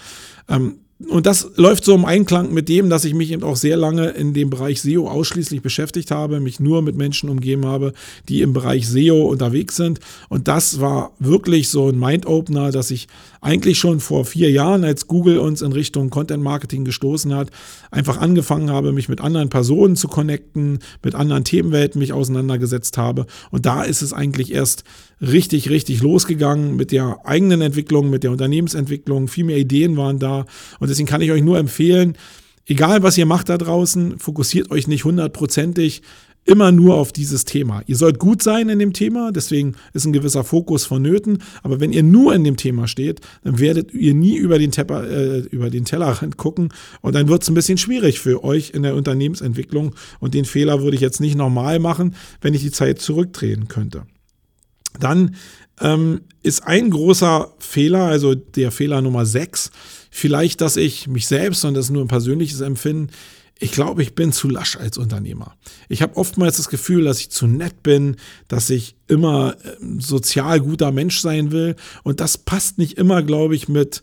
[0.48, 0.76] Ähm,
[1.08, 4.08] und das läuft so im Einklang mit dem, dass ich mich eben auch sehr lange
[4.10, 7.92] in dem Bereich SEO ausschließlich beschäftigt habe, mich nur mit Menschen umgeben habe,
[8.28, 10.00] die im Bereich SEO unterwegs sind.
[10.28, 13.08] Und das war wirklich so ein Mind-Opener, dass ich
[13.40, 17.50] eigentlich schon vor vier Jahren, als Google uns in Richtung Content Marketing gestoßen hat,
[17.90, 23.26] einfach angefangen habe, mich mit anderen Personen zu connecten, mit anderen Themenwelten mich auseinandergesetzt habe.
[23.50, 24.84] Und da ist es eigentlich erst
[25.22, 29.28] richtig, richtig losgegangen mit der eigenen Entwicklung, mit der Unternehmensentwicklung.
[29.28, 30.44] Viel mehr Ideen waren da.
[30.80, 32.16] Und deswegen kann ich euch nur empfehlen,
[32.66, 36.02] egal was ihr macht da draußen, fokussiert euch nicht hundertprozentig
[36.44, 37.82] immer nur auf dieses Thema.
[37.86, 41.38] Ihr sollt gut sein in dem Thema, deswegen ist ein gewisser Fokus vonnöten.
[41.62, 45.08] Aber wenn ihr nur in dem Thema steht, dann werdet ihr nie über den, Tepper,
[45.08, 48.82] äh, über den Tellerrand gucken und dann wird es ein bisschen schwierig für euch in
[48.82, 49.94] der Unternehmensentwicklung.
[50.18, 54.02] Und den Fehler würde ich jetzt nicht normal machen, wenn ich die Zeit zurückdrehen könnte.
[55.02, 55.36] Dann
[55.80, 59.70] ähm, ist ein großer Fehler, also der Fehler Nummer 6,
[60.10, 63.10] vielleicht, dass ich mich selbst, und das ist nur ein persönliches Empfinden,
[63.58, 65.56] ich glaube, ich bin zu lasch als Unternehmer.
[65.88, 68.16] Ich habe oftmals das Gefühl, dass ich zu nett bin,
[68.48, 71.76] dass ich immer ähm, sozial guter Mensch sein will.
[72.02, 74.02] Und das passt nicht immer, glaube ich, mit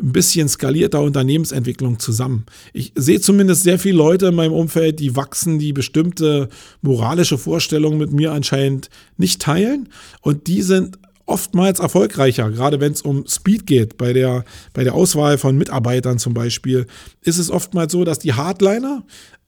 [0.00, 2.46] ein bisschen skalierter Unternehmensentwicklung zusammen.
[2.72, 6.48] Ich sehe zumindest sehr viele Leute in meinem Umfeld, die wachsen, die bestimmte
[6.82, 9.88] moralische Vorstellungen mit mir anscheinend nicht teilen.
[10.20, 14.94] Und die sind oftmals erfolgreicher, gerade wenn es um Speed geht, bei der, bei der
[14.94, 16.86] Auswahl von Mitarbeitern zum Beispiel,
[17.22, 19.04] ist es oftmals so, dass die Hardliner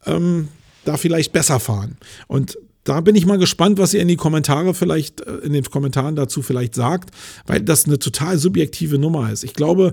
[0.06, 0.48] ähm,
[0.84, 1.98] da vielleicht besser fahren.
[2.28, 5.64] Und da bin ich mal gespannt, was ihr in die Kommentare vielleicht, äh, in den
[5.64, 7.10] Kommentaren dazu vielleicht sagt,
[7.46, 9.44] weil das eine total subjektive Nummer ist.
[9.44, 9.92] Ich glaube,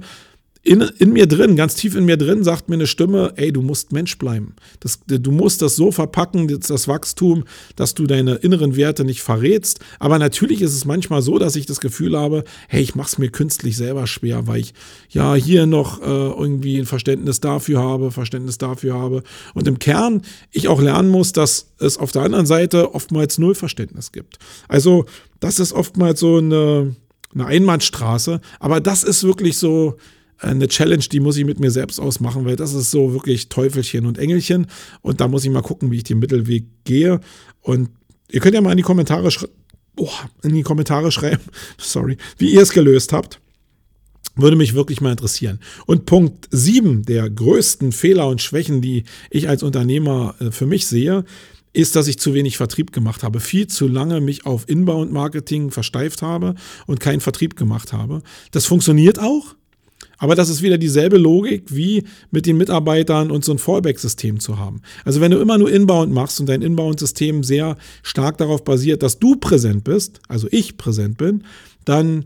[0.65, 3.61] in, in mir drin, ganz tief in mir drin, sagt mir eine Stimme, ey, du
[3.61, 4.55] musst Mensch bleiben.
[4.79, 7.43] Das, du musst das so verpacken, das, das Wachstum,
[7.75, 9.81] dass du deine inneren Werte nicht verrätst.
[9.99, 13.29] Aber natürlich ist es manchmal so, dass ich das Gefühl habe, hey, ich mach's mir
[13.29, 14.73] künstlich selber schwer, weil ich
[15.09, 19.23] ja hier noch äh, irgendwie ein Verständnis dafür habe, Verständnis dafür habe.
[19.53, 23.55] Und im Kern ich auch lernen muss, dass es auf der anderen Seite oftmals null
[23.55, 24.39] Verständnis gibt.
[24.69, 25.07] Also,
[25.41, 26.95] das ist oftmals so eine,
[27.33, 28.39] eine Einbahnstraße.
[28.61, 29.97] Aber das ist wirklich so,
[30.43, 34.05] eine Challenge, die muss ich mit mir selbst ausmachen, weil das ist so wirklich Teufelchen
[34.05, 34.67] und Engelchen.
[35.01, 37.19] Und da muss ich mal gucken, wie ich den Mittelweg gehe.
[37.61, 37.89] Und
[38.29, 39.29] ihr könnt ja mal in die Kommentare,
[39.97, 40.09] oh,
[40.43, 41.43] in die Kommentare schreiben,
[41.77, 43.39] sorry, wie ihr es gelöst habt.
[44.35, 45.59] Würde mich wirklich mal interessieren.
[45.85, 50.87] Und Punkt 7 der größten Fehler und Schwächen, die ich als Unternehmer äh, für mich
[50.87, 51.23] sehe,
[51.71, 53.39] ist, dass ich zu wenig Vertrieb gemacht habe.
[53.39, 58.21] Viel zu lange mich auf Inbound-Marketing versteift habe und keinen Vertrieb gemacht habe.
[58.51, 59.55] Das funktioniert auch,
[60.23, 64.57] aber das ist wieder dieselbe Logik wie mit den Mitarbeitern und so ein Fallback-System zu
[64.57, 64.81] haben.
[65.03, 69.19] Also wenn du immer nur Inbound machst und dein Inbound-System sehr stark darauf basiert, dass
[69.19, 71.43] du präsent bist, also ich präsent bin,
[71.83, 72.23] dann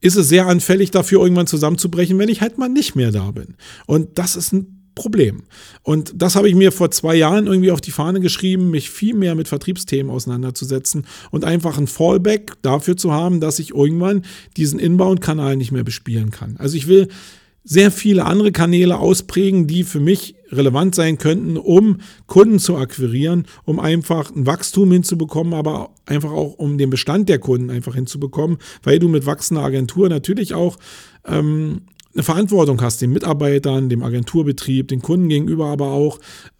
[0.00, 3.56] ist es sehr anfällig dafür, irgendwann zusammenzubrechen, wenn ich halt mal nicht mehr da bin.
[3.86, 5.44] Und das ist ein Problem.
[5.82, 9.14] Und das habe ich mir vor zwei Jahren irgendwie auf die Fahne geschrieben, mich viel
[9.14, 14.22] mehr mit Vertriebsthemen auseinanderzusetzen und einfach ein Fallback dafür zu haben, dass ich irgendwann
[14.56, 16.56] diesen Inbound-Kanal nicht mehr bespielen kann.
[16.58, 17.08] Also ich will
[17.64, 23.46] sehr viele andere Kanäle ausprägen, die für mich relevant sein könnten, um Kunden zu akquirieren,
[23.64, 28.58] um einfach ein Wachstum hinzubekommen, aber einfach auch um den Bestand der Kunden einfach hinzubekommen,
[28.82, 30.76] weil du mit wachsender Agentur natürlich auch
[31.24, 31.82] ähm,
[32.14, 36.18] eine Verantwortung hast, den Mitarbeitern, dem Agenturbetrieb, den Kunden gegenüber, aber auch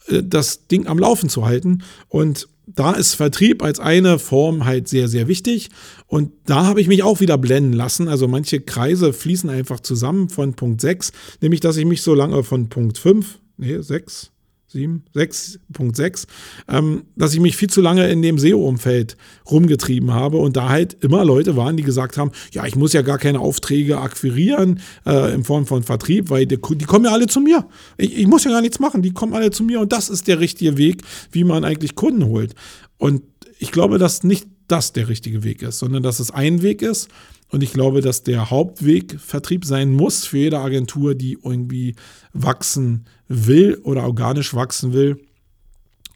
[0.08, 1.82] äh, das Ding am Laufen zu halten.
[2.08, 5.70] Und da ist Vertrieb als eine Form halt sehr, sehr wichtig.
[6.06, 8.08] Und da habe ich mich auch wieder blenden lassen.
[8.08, 12.44] Also manche Kreise fließen einfach zusammen von Punkt 6, nämlich dass ich mich so lange
[12.44, 14.30] von Punkt 5, nee, 6,
[14.72, 16.26] 7, 6.6,
[16.68, 19.16] ähm, dass ich mich viel zu lange in dem SEO-Umfeld
[19.50, 23.02] rumgetrieben habe und da halt immer Leute waren, die gesagt haben, ja, ich muss ja
[23.02, 27.26] gar keine Aufträge akquirieren äh, in Form von Vertrieb, weil die, die kommen ja alle
[27.26, 27.66] zu mir.
[27.96, 30.26] Ich, ich, muss ja gar nichts machen, die kommen alle zu mir und das ist
[30.28, 32.54] der richtige Weg, wie man eigentlich Kunden holt.
[32.98, 33.22] Und
[33.58, 37.08] ich glaube, dass nicht das der richtige Weg ist, sondern dass es ein Weg ist
[37.52, 41.94] und ich glaube, dass der Hauptweg Vertrieb sein muss für jede Agentur, die irgendwie
[42.32, 45.20] wachsen will oder organisch wachsen will.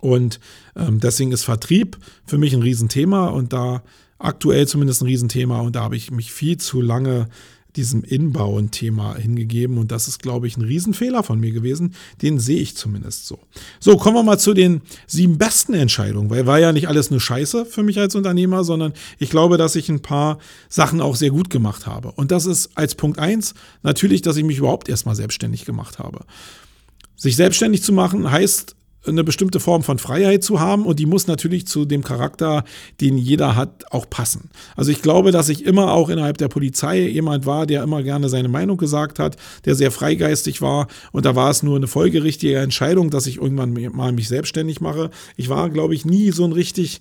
[0.01, 0.41] Und
[0.75, 3.83] ähm, deswegen ist Vertrieb für mich ein Riesenthema und da
[4.19, 7.29] aktuell zumindest ein Riesenthema und da habe ich mich viel zu lange
[7.77, 9.79] diesem Inbauen-Thema hingegeben.
[9.79, 11.95] Und das ist, glaube ich, ein Riesenfehler von mir gewesen.
[12.23, 13.39] Den sehe ich zumindest so.
[13.81, 17.21] So, kommen wir mal zu den sieben besten Entscheidungen, weil war ja nicht alles nur
[17.21, 21.31] Scheiße für mich als Unternehmer, sondern ich glaube, dass ich ein paar Sachen auch sehr
[21.31, 22.13] gut gemacht habe.
[22.13, 26.21] Und das ist als Punkt eins natürlich, dass ich mich überhaupt erstmal selbstständig gemacht habe.
[27.17, 28.77] Sich selbstständig zu machen heißt
[29.07, 32.65] eine bestimmte Form von Freiheit zu haben und die muss natürlich zu dem Charakter,
[33.01, 34.51] den jeder hat, auch passen.
[34.77, 38.29] Also ich glaube, dass ich immer auch innerhalb der Polizei jemand war, der immer gerne
[38.29, 42.59] seine Meinung gesagt hat, der sehr freigeistig war und da war es nur eine folgerichtige
[42.59, 45.11] Entscheidung, dass ich irgendwann mal mich selbstständig mache.
[45.37, 47.01] Ich war, glaube ich, nie so ein richtig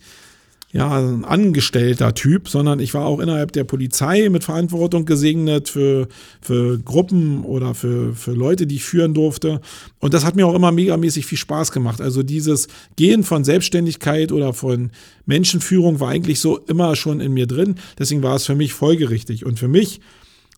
[0.76, 6.10] ja, ein angestellter Typ, sondern ich war auch innerhalb der Polizei mit Verantwortung gesegnet für,
[6.42, 9.62] für Gruppen oder für, für Leute, die ich führen durfte.
[10.00, 12.02] Und das hat mir auch immer megamäßig viel Spaß gemacht.
[12.02, 12.68] Also dieses
[12.98, 14.92] Gehen von Selbstständigkeit oder von
[15.26, 17.76] Menschenführung war eigentlich so immer schon in mir drin.
[17.98, 19.46] Deswegen war es für mich folgerichtig.
[19.46, 20.02] Und für mich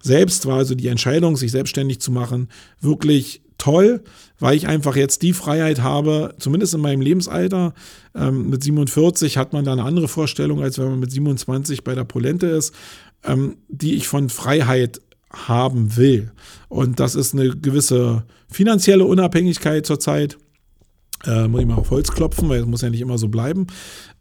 [0.01, 2.47] selbst war also die Entscheidung, sich selbstständig zu machen,
[2.81, 4.03] wirklich toll,
[4.39, 7.73] weil ich einfach jetzt die Freiheit habe, zumindest in meinem Lebensalter.
[8.15, 11.95] Ähm, mit 47 hat man da eine andere Vorstellung, als wenn man mit 27 bei
[11.95, 12.73] der Polente ist,
[13.23, 15.01] ähm, die ich von Freiheit
[15.31, 16.31] haben will.
[16.69, 20.37] Und das ist eine gewisse finanzielle Unabhängigkeit zurzeit.
[21.25, 23.67] Äh, muss ich mal auf Holz klopfen, weil es muss ja nicht immer so bleiben.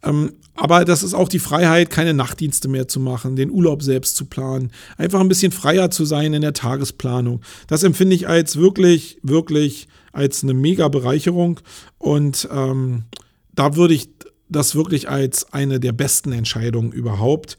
[0.02, 4.16] Ähm, aber das ist auch die Freiheit, keine Nachtdienste mehr zu machen, den Urlaub selbst
[4.16, 7.42] zu planen, einfach ein bisschen freier zu sein in der Tagesplanung.
[7.66, 11.60] Das empfinde ich als wirklich, wirklich als eine mega Bereicherung.
[11.98, 13.04] Und ähm,
[13.54, 14.08] da würde ich
[14.48, 17.58] das wirklich als eine der besten Entscheidungen überhaupt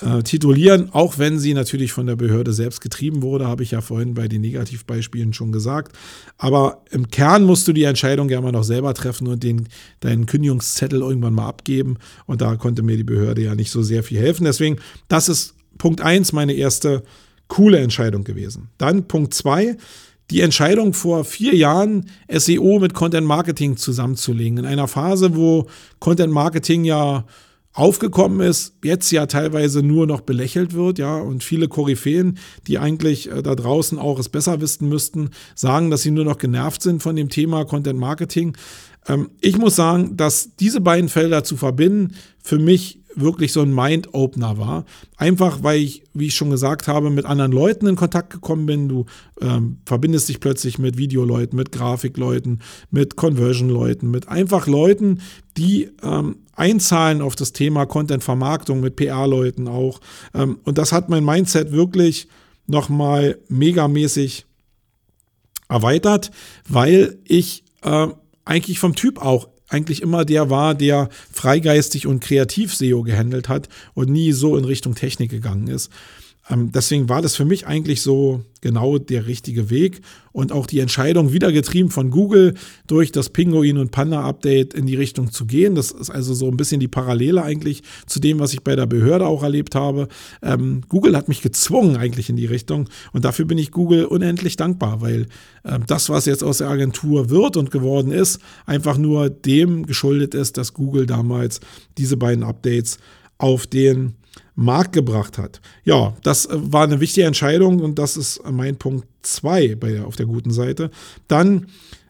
[0.00, 3.80] äh, titulieren, auch wenn sie natürlich von der Behörde selbst getrieben wurde, habe ich ja
[3.80, 5.96] vorhin bei den Negativbeispielen schon gesagt.
[6.36, 9.68] Aber im Kern musst du die Entscheidung ja mal noch selber treffen und den,
[10.00, 11.96] deinen Kündigungszettel irgendwann mal abgeben.
[12.26, 14.44] Und da konnte mir die Behörde ja nicht so sehr viel helfen.
[14.44, 14.78] Deswegen,
[15.08, 17.02] das ist Punkt 1, meine erste
[17.48, 18.68] coole Entscheidung gewesen.
[18.78, 19.76] Dann Punkt 2,
[20.30, 24.58] die Entscheidung vor vier Jahren, SEO mit Content Marketing zusammenzulegen.
[24.58, 25.66] In einer Phase, wo
[25.98, 27.24] Content Marketing ja
[27.78, 33.30] aufgekommen ist, jetzt ja teilweise nur noch belächelt wird, ja, und viele Koryphäen, die eigentlich
[33.30, 37.02] äh, da draußen auch es besser wissen müssten, sagen, dass sie nur noch genervt sind
[37.02, 38.56] von dem Thema Content Marketing.
[39.06, 43.74] Ähm, ich muss sagen, dass diese beiden Felder zu verbinden für mich wirklich so ein
[43.74, 44.84] Mind-Opener war.
[45.16, 48.88] Einfach, weil ich, wie ich schon gesagt habe, mit anderen Leuten in Kontakt gekommen bin.
[48.88, 49.06] Du
[49.40, 52.60] ähm, verbindest dich plötzlich mit Videoleuten, mit Grafikleuten,
[52.90, 55.20] mit Conversion-Leuten, mit einfach Leuten,
[55.56, 60.00] die ähm, einzahlen auf das Thema Content-Vermarktung, mit PR-Leuten auch.
[60.34, 62.28] Ähm, und das hat mein Mindset wirklich
[62.66, 64.44] nochmal megamäßig
[65.68, 66.30] erweitert,
[66.68, 68.08] weil ich äh,
[68.44, 73.68] eigentlich vom Typ auch eigentlich immer der war, der freigeistig und kreativ SEO gehandelt hat
[73.94, 75.90] und nie so in Richtung Technik gegangen ist.
[76.50, 80.00] Ähm, deswegen war das für mich eigentlich so genau der richtige Weg
[80.32, 82.54] und auch die Entscheidung, wieder getrieben von Google,
[82.86, 85.74] durch das Pinguin und Panda-Update in die Richtung zu gehen.
[85.74, 88.86] Das ist also so ein bisschen die Parallele eigentlich zu dem, was ich bei der
[88.86, 90.08] Behörde auch erlebt habe.
[90.42, 94.56] Ähm, Google hat mich gezwungen eigentlich in die Richtung und dafür bin ich Google unendlich
[94.56, 95.26] dankbar, weil
[95.64, 100.34] äh, das, was jetzt aus der Agentur wird und geworden ist, einfach nur dem geschuldet
[100.34, 101.60] ist, dass Google damals
[101.96, 102.98] diese beiden Updates
[103.38, 104.14] auf den
[104.58, 105.60] Markt gebracht hat.
[105.84, 110.26] Ja, das äh, war eine wichtige Entscheidung und das ist mein Punkt 2 auf der
[110.26, 110.90] guten Seite.
[111.28, 111.68] Dann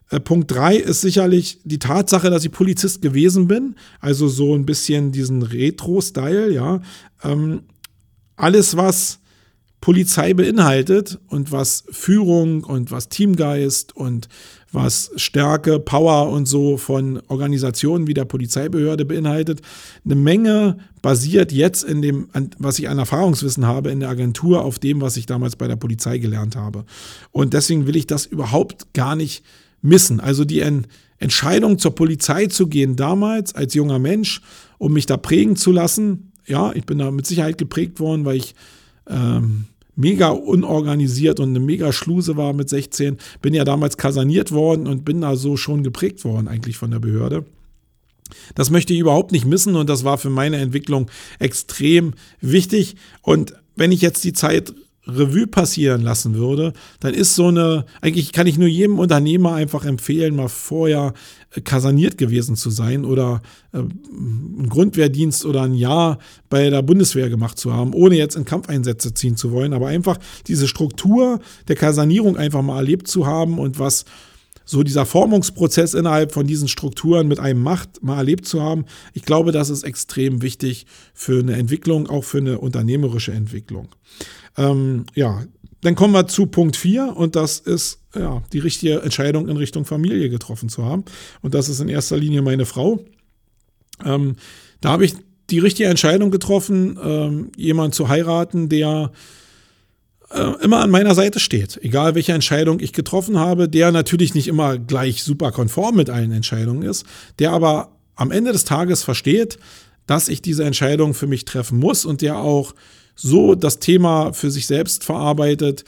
[0.09, 4.65] äh, Punkt 3 ist sicherlich die Tatsache, dass ich Polizist gewesen bin, also so ein
[4.65, 6.81] bisschen diesen Retro-Style, ja.
[7.23, 7.61] Ähm,
[8.35, 9.19] alles, was
[9.79, 14.27] Polizei beinhaltet und was Führung und was Teamgeist und
[14.71, 19.61] was Stärke, Power und so von Organisationen wie der Polizeibehörde beinhaltet.
[20.05, 24.79] Eine Menge basiert jetzt in dem, was ich an Erfahrungswissen habe in der Agentur, auf
[24.79, 26.85] dem, was ich damals bei der Polizei gelernt habe.
[27.31, 29.43] Und deswegen will ich das überhaupt gar nicht
[29.81, 30.19] missen.
[30.19, 30.63] Also die
[31.17, 34.41] Entscheidung zur Polizei zu gehen damals als junger Mensch,
[34.77, 38.37] um mich da prägen zu lassen, ja, ich bin da mit Sicherheit geprägt worden, weil
[38.37, 38.55] ich
[39.07, 39.65] ähm,
[39.99, 43.17] mega unorganisiert und eine mega Schluse war mit 16.
[43.41, 46.99] Bin ja damals kaserniert worden und bin da so schon geprägt worden eigentlich von der
[46.99, 47.45] Behörde.
[48.55, 52.95] Das möchte ich überhaupt nicht missen und das war für meine Entwicklung extrem wichtig.
[53.21, 54.73] Und wenn ich jetzt die Zeit
[55.07, 59.85] Revue passieren lassen würde, dann ist so eine, eigentlich kann ich nur jedem Unternehmer einfach
[59.85, 61.13] empfehlen, mal vorher
[61.55, 63.41] äh, kaserniert gewesen zu sein oder
[63.71, 66.19] äh, einen Grundwehrdienst oder ein Jahr
[66.49, 70.17] bei der Bundeswehr gemacht zu haben, ohne jetzt in Kampfeinsätze ziehen zu wollen, aber einfach
[70.47, 74.05] diese Struktur der Kasernierung einfach mal erlebt zu haben und was
[74.69, 78.85] so dieser Formungsprozess innerhalb von diesen Strukturen mit einem macht, mal erlebt zu haben.
[79.13, 83.87] Ich glaube, das ist extrem wichtig für eine Entwicklung, auch für eine unternehmerische Entwicklung.
[84.57, 85.43] Ähm, ja,
[85.81, 89.85] dann kommen wir zu Punkt 4 und das ist ja, die richtige Entscheidung in Richtung
[89.85, 91.03] Familie getroffen zu haben.
[91.41, 92.99] Und das ist in erster Linie meine Frau.
[94.05, 94.35] Ähm,
[94.81, 95.15] da habe ich
[95.49, 99.11] die richtige Entscheidung getroffen, ähm, jemanden zu heiraten, der
[100.31, 104.47] äh, immer an meiner Seite steht, egal welche Entscheidung ich getroffen habe, der natürlich nicht
[104.47, 107.05] immer gleich super konform mit allen Entscheidungen ist,
[107.39, 109.57] der aber am Ende des Tages versteht,
[110.05, 112.73] dass ich diese Entscheidung für mich treffen muss und der auch
[113.15, 115.83] so das Thema für sich selbst verarbeitet,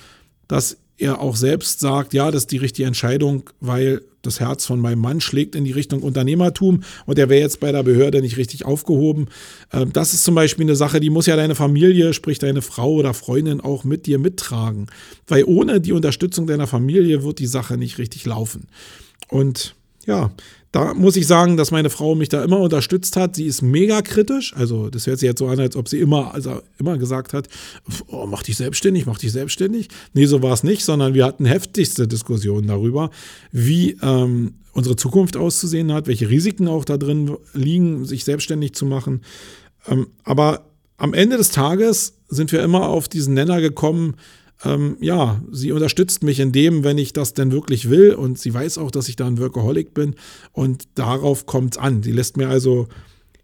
[0.48, 4.80] dass er auch selbst sagt, ja, das ist die richtige Entscheidung, weil das Herz von
[4.80, 8.38] meinem Mann schlägt in die Richtung Unternehmertum und er wäre jetzt bei der Behörde nicht
[8.38, 9.28] richtig aufgehoben.
[9.74, 12.94] Ähm, das ist zum Beispiel eine Sache, die muss ja deine Familie, sprich deine Frau
[12.94, 14.88] oder Freundin auch mit dir mittragen.
[15.28, 18.68] Weil ohne die Unterstützung deiner Familie wird die Sache nicht richtig laufen.
[19.28, 19.76] Und
[20.06, 20.32] ja,
[20.72, 23.36] da muss ich sagen, dass meine Frau mich da immer unterstützt hat.
[23.36, 24.56] Sie ist mega kritisch.
[24.56, 27.50] Also, das hört sich jetzt so an, als ob sie immer, also immer gesagt hat:
[28.08, 29.90] oh, mach dich selbstständig, mach dich selbstständig.
[30.14, 33.10] Nee, so war es nicht, sondern wir hatten heftigste Diskussionen darüber,
[33.52, 38.86] wie ähm, unsere Zukunft auszusehen hat, welche Risiken auch da drin liegen, sich selbstständig zu
[38.86, 39.22] machen.
[39.88, 44.16] Ähm, aber am Ende des Tages sind wir immer auf diesen Nenner gekommen,
[44.64, 48.14] ähm, ja, sie unterstützt mich in dem, wenn ich das denn wirklich will.
[48.14, 50.16] Und sie weiß auch, dass ich da ein Workaholic bin.
[50.52, 52.04] Und darauf kommt es an.
[52.04, 52.88] Sie lässt mir also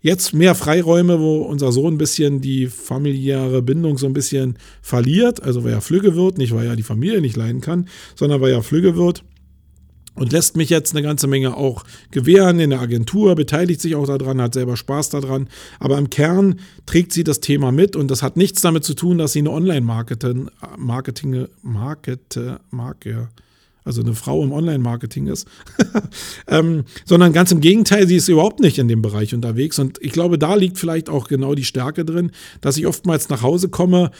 [0.02, 5.42] jetzt mehr Freiräume, wo unser Sohn ein bisschen die familiäre Bindung so ein bisschen verliert.
[5.42, 8.52] Also weil er flügge wird, nicht weil er die Familie nicht leiden kann, sondern weil
[8.52, 9.24] er flügge wird
[10.18, 14.06] und lässt mich jetzt eine ganze Menge auch gewähren in der Agentur, beteiligt sich auch
[14.06, 15.48] daran, hat selber Spaß daran.
[15.80, 19.18] Aber im Kern trägt sie das Thema mit und das hat nichts damit zu tun,
[19.18, 22.40] dass sie eine Online-Marketing, Marketing, Market,
[22.72, 23.30] Marke,
[23.84, 25.48] also eine Frau im Online-Marketing ist,
[26.48, 29.80] ähm, sondern ganz im Gegenteil, sie ist überhaupt nicht in dem Bereich unterwegs.
[29.80, 33.44] Und ich glaube, da liegt vielleicht auch genau die Stärke drin, dass ich oftmals nach
[33.44, 34.12] Hause komme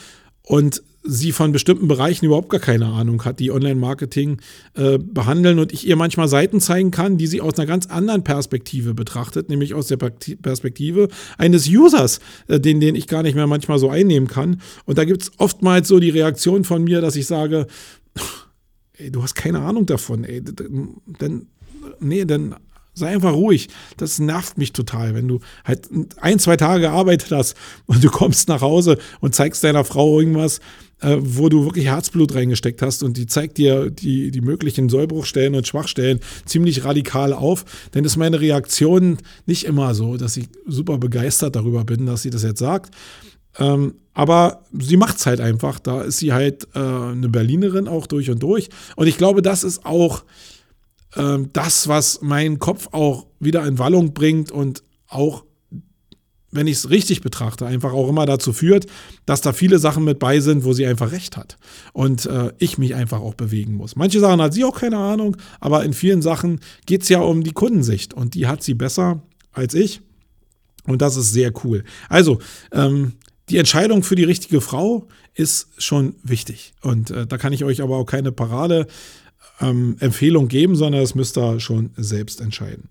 [0.48, 4.42] und sie von bestimmten Bereichen überhaupt gar keine Ahnung hat, die Online-Marketing
[4.74, 8.24] äh, behandeln und ich ihr manchmal Seiten zeigen kann, die sie aus einer ganz anderen
[8.24, 13.48] Perspektive betrachtet, nämlich aus der Perspektive eines Users, äh, den, den ich gar nicht mehr
[13.48, 14.62] manchmal so einnehmen kann.
[14.86, 17.68] Und da gibt es oftmals so die Reaktion von mir, dass ich sage,
[18.98, 21.48] ey, du hast keine Ahnung davon, ey, denn,
[22.00, 22.56] nee, denn
[22.98, 23.68] Sei einfach ruhig.
[23.98, 25.88] Das nervt mich total, wenn du halt
[26.20, 30.60] ein, zwei Tage gearbeitet hast und du kommst nach Hause und zeigst deiner Frau irgendwas,
[31.02, 35.54] äh, wo du wirklich Herzblut reingesteckt hast und die zeigt dir die, die möglichen Sollbruchstellen
[35.54, 40.98] und Schwachstellen ziemlich radikal auf, dann ist meine Reaktion nicht immer so, dass ich super
[40.98, 42.96] begeistert darüber bin, dass sie das jetzt sagt.
[43.60, 45.78] Ähm, aber sie macht es halt einfach.
[45.78, 48.70] Da ist sie halt äh, eine Berlinerin auch durch und durch.
[48.96, 50.24] Und ich glaube, das ist auch
[51.54, 55.46] das, was meinen Kopf auch wieder in Wallung bringt und auch,
[56.52, 58.86] wenn ich es richtig betrachte, einfach auch immer dazu führt,
[59.26, 61.58] dass da viele Sachen mit bei sind, wo sie einfach recht hat.
[61.94, 63.96] Und äh, ich mich einfach auch bewegen muss.
[63.96, 67.44] Manche Sachen hat sie auch keine Ahnung, aber in vielen Sachen geht es ja um
[67.44, 70.02] die Kundensicht und die hat sie besser als ich.
[70.86, 71.84] Und das ist sehr cool.
[72.10, 72.40] Also,
[72.72, 73.14] ähm,
[73.50, 76.74] die Entscheidung für die richtige Frau ist schon wichtig.
[76.82, 78.88] Und äh, da kann ich euch aber auch keine Parade
[79.60, 82.90] ähm, Empfehlung geben, sondern das müsst ihr schon selbst entscheiden.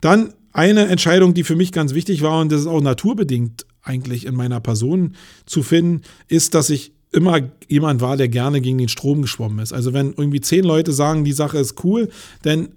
[0.00, 4.26] Dann eine Entscheidung, die für mich ganz wichtig war und das ist auch naturbedingt eigentlich
[4.26, 5.14] in meiner Person
[5.46, 9.72] zu finden, ist, dass ich immer jemand war, der gerne gegen den Strom geschwommen ist.
[9.72, 12.08] Also wenn irgendwie zehn Leute sagen, die Sache ist cool,
[12.42, 12.68] dann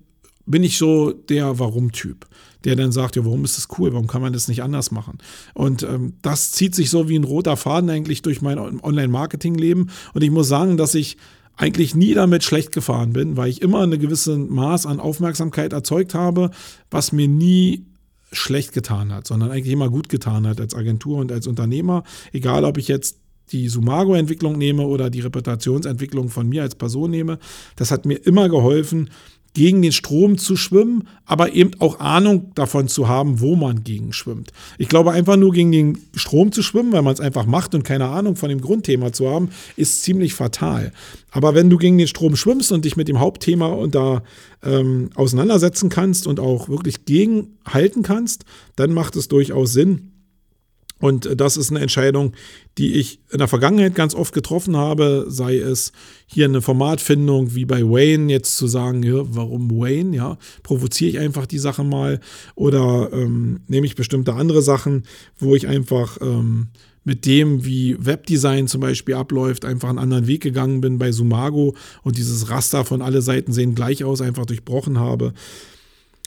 [0.46, 2.28] bin ich so der Warum-Typ,
[2.64, 5.18] der dann sagt, ja, warum ist das cool, warum kann man das nicht anders machen?
[5.54, 9.90] Und ähm, das zieht sich so wie ein roter Faden eigentlich durch mein Online-Marketing-Leben.
[10.14, 11.18] Und ich muss sagen, dass ich
[11.58, 16.14] eigentlich nie damit schlecht gefahren bin, weil ich immer eine gewisse Maß an Aufmerksamkeit erzeugt
[16.14, 16.52] habe,
[16.90, 17.86] was mir nie
[18.32, 22.04] schlecht getan hat, sondern eigentlich immer gut getan hat als Agentur und als Unternehmer.
[22.32, 23.18] Egal, ob ich jetzt
[23.52, 27.38] die Sumago-Entwicklung nehme oder die Reputationsentwicklung von mir als Person nehme,
[27.76, 29.10] das hat mir immer geholfen,
[29.54, 34.14] gegen den Strom zu schwimmen, aber eben auch Ahnung davon zu haben, wo man gegen
[34.14, 34.52] schwimmt.
[34.78, 37.84] Ich glaube, einfach nur gegen den Strom zu schwimmen, weil man es einfach macht und
[37.84, 40.94] keine Ahnung von dem Grundthema zu haben, ist ziemlich fatal.
[41.32, 44.24] Aber wenn du gegen den Strom schwimmst und dich mit dem Hauptthema und da
[44.64, 48.46] ähm, auseinandersetzen kannst und auch wirklich gegenhalten kannst,
[48.76, 50.12] dann macht es durchaus Sinn,
[51.02, 52.34] und das ist eine Entscheidung,
[52.78, 55.92] die ich in der Vergangenheit ganz oft getroffen habe, sei es
[56.28, 61.20] hier eine Formatfindung wie bei Wayne, jetzt zu sagen, ja, warum Wayne, ja, provoziere ich
[61.20, 62.22] einfach die Sache mal
[62.56, 65.04] oder ähm, nehme ich bestimmte andere Sachen,
[65.38, 66.68] wo ich einfach ähm,
[67.04, 71.76] mit dem, wie Webdesign zum Beispiel abläuft, einfach einen anderen Weg gegangen bin bei Sumago
[72.04, 75.34] und dieses Raster von alle Seiten sehen gleich aus, einfach durchbrochen habe.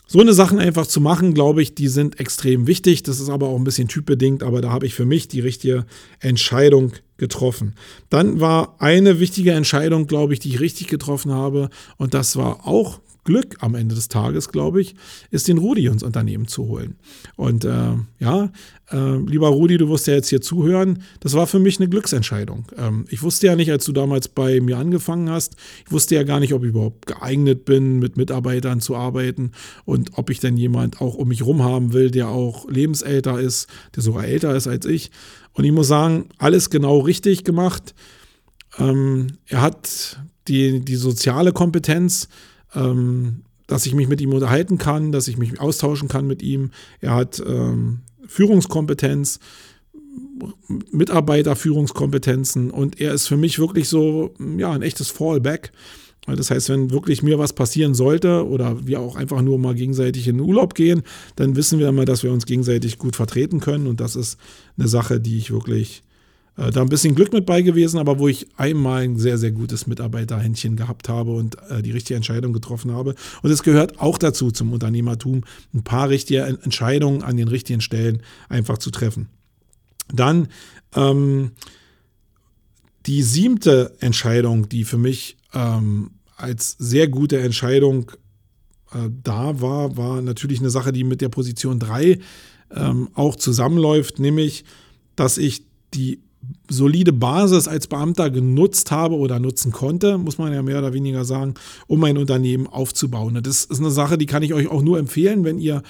[0.07, 3.03] So eine Sachen einfach zu machen, glaube ich, die sind extrem wichtig.
[3.03, 5.85] Das ist aber auch ein bisschen typbedingt, aber da habe ich für mich die richtige
[6.19, 7.73] Entscheidung getroffen.
[8.09, 12.67] Dann war eine wichtige Entscheidung, glaube ich, die ich richtig getroffen habe und das war
[12.67, 14.95] auch Glück am Ende des Tages, glaube ich,
[15.31, 16.95] ist den Rudi ins Unternehmen zu holen.
[17.35, 18.51] Und äh, ja,
[18.91, 21.01] äh, lieber Rudi, du wirst ja jetzt hier zuhören.
[21.19, 22.67] Das war für mich eine Glücksentscheidung.
[22.77, 25.55] Ähm, ich wusste ja nicht, als du damals bei mir angefangen hast,
[25.85, 29.51] ich wusste ja gar nicht, ob ich überhaupt geeignet bin, mit Mitarbeitern zu arbeiten
[29.85, 33.67] und ob ich denn jemand auch um mich rum haben will, der auch lebensälter ist,
[33.95, 35.09] der sogar älter ist als ich.
[35.53, 37.95] Und ich muss sagen, alles genau richtig gemacht.
[38.77, 42.27] Ähm, er hat die, die soziale Kompetenz,
[42.75, 46.71] ähm, dass ich mich mit ihm unterhalten kann, dass ich mich austauschen kann mit ihm.
[47.01, 49.39] Er hat ähm, Führungskompetenz,
[50.91, 55.71] Mitarbeiterführungskompetenzen und er ist für mich wirklich so, ja, ein echtes Fallback.
[56.27, 60.27] Das heißt, wenn wirklich mir was passieren sollte oder wir auch einfach nur mal gegenseitig
[60.27, 61.03] in den Urlaub gehen,
[61.35, 64.37] dann wissen wir immer, dass wir uns gegenseitig gut vertreten können und das ist
[64.77, 66.03] eine Sache, die ich wirklich
[66.57, 69.51] äh, da ein bisschen Glück mit bei gewesen, aber wo ich einmal ein sehr, sehr
[69.51, 73.15] gutes Mitarbeiterhändchen gehabt habe und äh, die richtige Entscheidung getroffen habe.
[73.41, 75.43] Und es gehört auch dazu zum Unternehmertum,
[75.73, 79.29] ein paar richtige Entscheidungen an den richtigen Stellen einfach zu treffen.
[80.13, 80.47] Dann
[80.95, 81.51] ähm,
[83.05, 88.11] die siebte Entscheidung, die für mich ähm, als sehr gute Entscheidung
[88.91, 92.19] äh, da war, war natürlich eine Sache, die mit der Position 3
[92.71, 94.65] ähm, auch zusammenläuft, nämlich,
[95.15, 96.21] dass ich die
[96.69, 101.25] solide Basis als Beamter genutzt habe oder nutzen konnte, muss man ja mehr oder weniger
[101.25, 101.55] sagen,
[101.87, 103.39] um mein Unternehmen aufzubauen.
[103.43, 105.83] Das ist eine Sache, die kann ich euch auch nur empfehlen, wenn ihr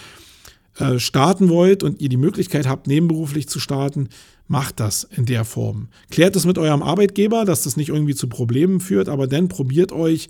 [0.78, 4.10] äh, starten wollt und ihr die Möglichkeit habt, nebenberuflich zu starten,
[4.48, 5.88] macht das in der Form.
[6.12, 9.92] Klärt es mit eurem Arbeitgeber, dass das nicht irgendwie zu Problemen führt, aber dann probiert
[9.92, 10.30] euch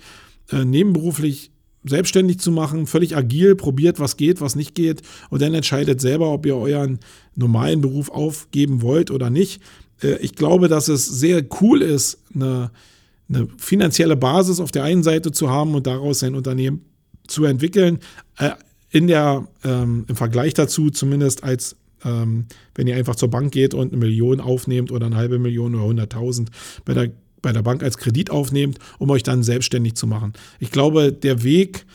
[0.51, 1.51] äh, nebenberuflich
[1.83, 6.31] selbstständig zu machen, völlig agil, probiert, was geht, was nicht geht und dann entscheidet selber,
[6.31, 6.99] ob ihr euren
[7.35, 9.61] normalen Beruf aufgeben wollt oder nicht.
[10.01, 12.71] Äh, ich glaube, dass es sehr cool ist, eine,
[13.29, 16.85] eine finanzielle Basis auf der einen Seite zu haben und daraus sein Unternehmen
[17.27, 17.99] zu entwickeln.
[18.37, 18.51] Äh,
[18.91, 21.75] in der, ähm, Im Vergleich dazu, zumindest als
[22.05, 25.75] ähm, wenn ihr einfach zur Bank geht und eine Million aufnehmt oder eine halbe Million
[25.75, 26.47] oder 100.000
[26.85, 30.33] bei der, bei der Bank als Kredit aufnehmt, um euch dann selbstständig zu machen.
[30.59, 31.85] Ich glaube, der Weg,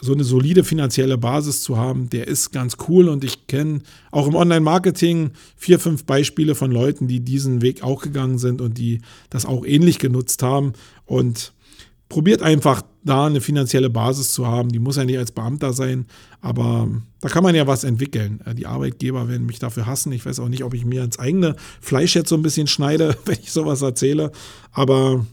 [0.00, 3.80] so eine solide finanzielle Basis zu haben, der ist ganz cool und ich kenne
[4.10, 8.78] auch im Online-Marketing vier, fünf Beispiele von Leuten, die diesen Weg auch gegangen sind und
[8.78, 10.74] die das auch ähnlich genutzt haben
[11.06, 11.52] und
[12.08, 14.68] probiert einfach da eine finanzielle Basis zu haben.
[14.68, 16.06] Die muss ja nicht als Beamter sein,
[16.40, 16.88] aber
[17.20, 18.40] da kann man ja was entwickeln.
[18.44, 20.12] Äh, die Arbeitgeber werden mich dafür hassen.
[20.12, 23.16] Ich weiß auch nicht, ob ich mir ins eigene Fleisch jetzt so ein bisschen schneide,
[23.24, 24.30] wenn ich sowas erzähle,
[24.72, 25.26] aber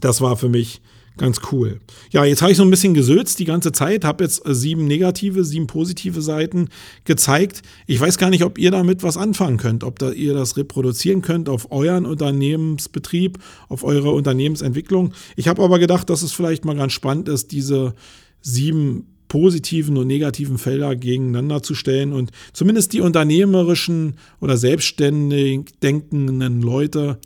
[0.00, 0.80] das war für mich
[1.16, 1.80] ganz cool.
[2.10, 4.86] Ja, jetzt habe ich so ein bisschen gesülzt die ganze Zeit, habe jetzt äh, sieben
[4.86, 6.68] negative, sieben positive Seiten
[7.04, 7.62] gezeigt.
[7.86, 11.22] Ich weiß gar nicht, ob ihr damit was anfangen könnt, ob da ihr das reproduzieren
[11.22, 13.38] könnt auf euren Unternehmensbetrieb,
[13.68, 15.12] auf eure Unternehmensentwicklung.
[15.36, 17.94] Ich habe aber gedacht, dass es vielleicht mal ganz spannend ist, diese
[18.42, 26.62] sieben positiven und negativen Felder gegeneinander zu stellen und zumindest die unternehmerischen oder selbstständig denkenden
[26.62, 27.18] Leute,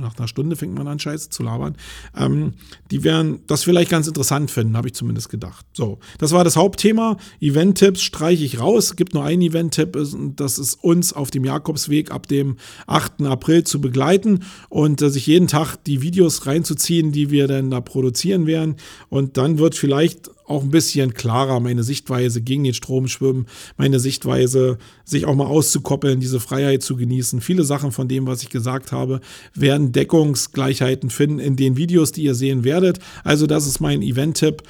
[0.00, 1.76] nach einer Stunde fängt man an, Scheiße zu labern,
[2.16, 2.52] ähm,
[2.90, 5.66] die werden das vielleicht ganz interessant finden, habe ich zumindest gedacht.
[5.72, 7.16] So, das war das Hauptthema.
[7.40, 8.86] Event-Tipps streiche ich raus.
[8.86, 9.96] Es gibt nur einen Event-Tipp,
[10.36, 13.22] das ist uns auf dem Jakobsweg ab dem 8.
[13.22, 17.80] April zu begleiten und äh, sich jeden Tag die Videos reinzuziehen, die wir dann da
[17.80, 18.76] produzieren werden.
[19.08, 23.98] Und dann wird vielleicht auch ein bisschen klarer, meine Sichtweise gegen den Strom schwimmen, meine
[23.98, 27.40] Sichtweise, sich auch mal auszukoppeln, diese Freiheit zu genießen.
[27.40, 29.20] Viele Sachen von dem, was ich gesagt habe,
[29.54, 32.98] werden Deckungsgleichheiten finden in den Videos, die ihr sehen werdet.
[33.22, 34.62] Also das ist mein Event-Tipp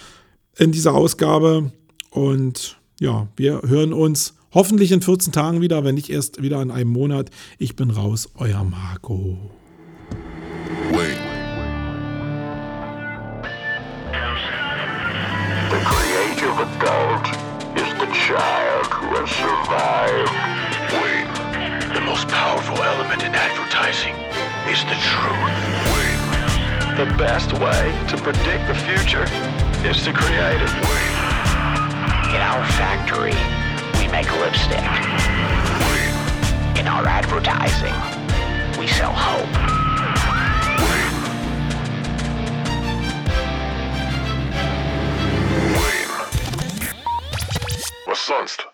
[0.57, 1.73] in dieser Ausgabe.
[2.11, 6.71] Und ja, wir hören uns hoffentlich in 14 Tagen wieder, wenn nicht erst wieder in
[6.71, 7.31] einem Monat.
[7.59, 9.51] Ich bin raus, euer Marco.
[10.93, 11.24] Wait.
[18.35, 20.35] Child who has survived.
[21.95, 24.15] The most powerful element in advertising
[24.67, 25.55] is the truth.
[25.95, 26.19] Wait.
[26.99, 29.27] The best way to predict the future
[29.87, 30.73] is to create it.
[30.83, 31.15] Wait.
[32.35, 33.39] In our factory,
[34.03, 34.83] we make lipstick.
[35.87, 36.15] Wait.
[36.81, 37.95] In our advertising,
[48.07, 48.74] Was sonst?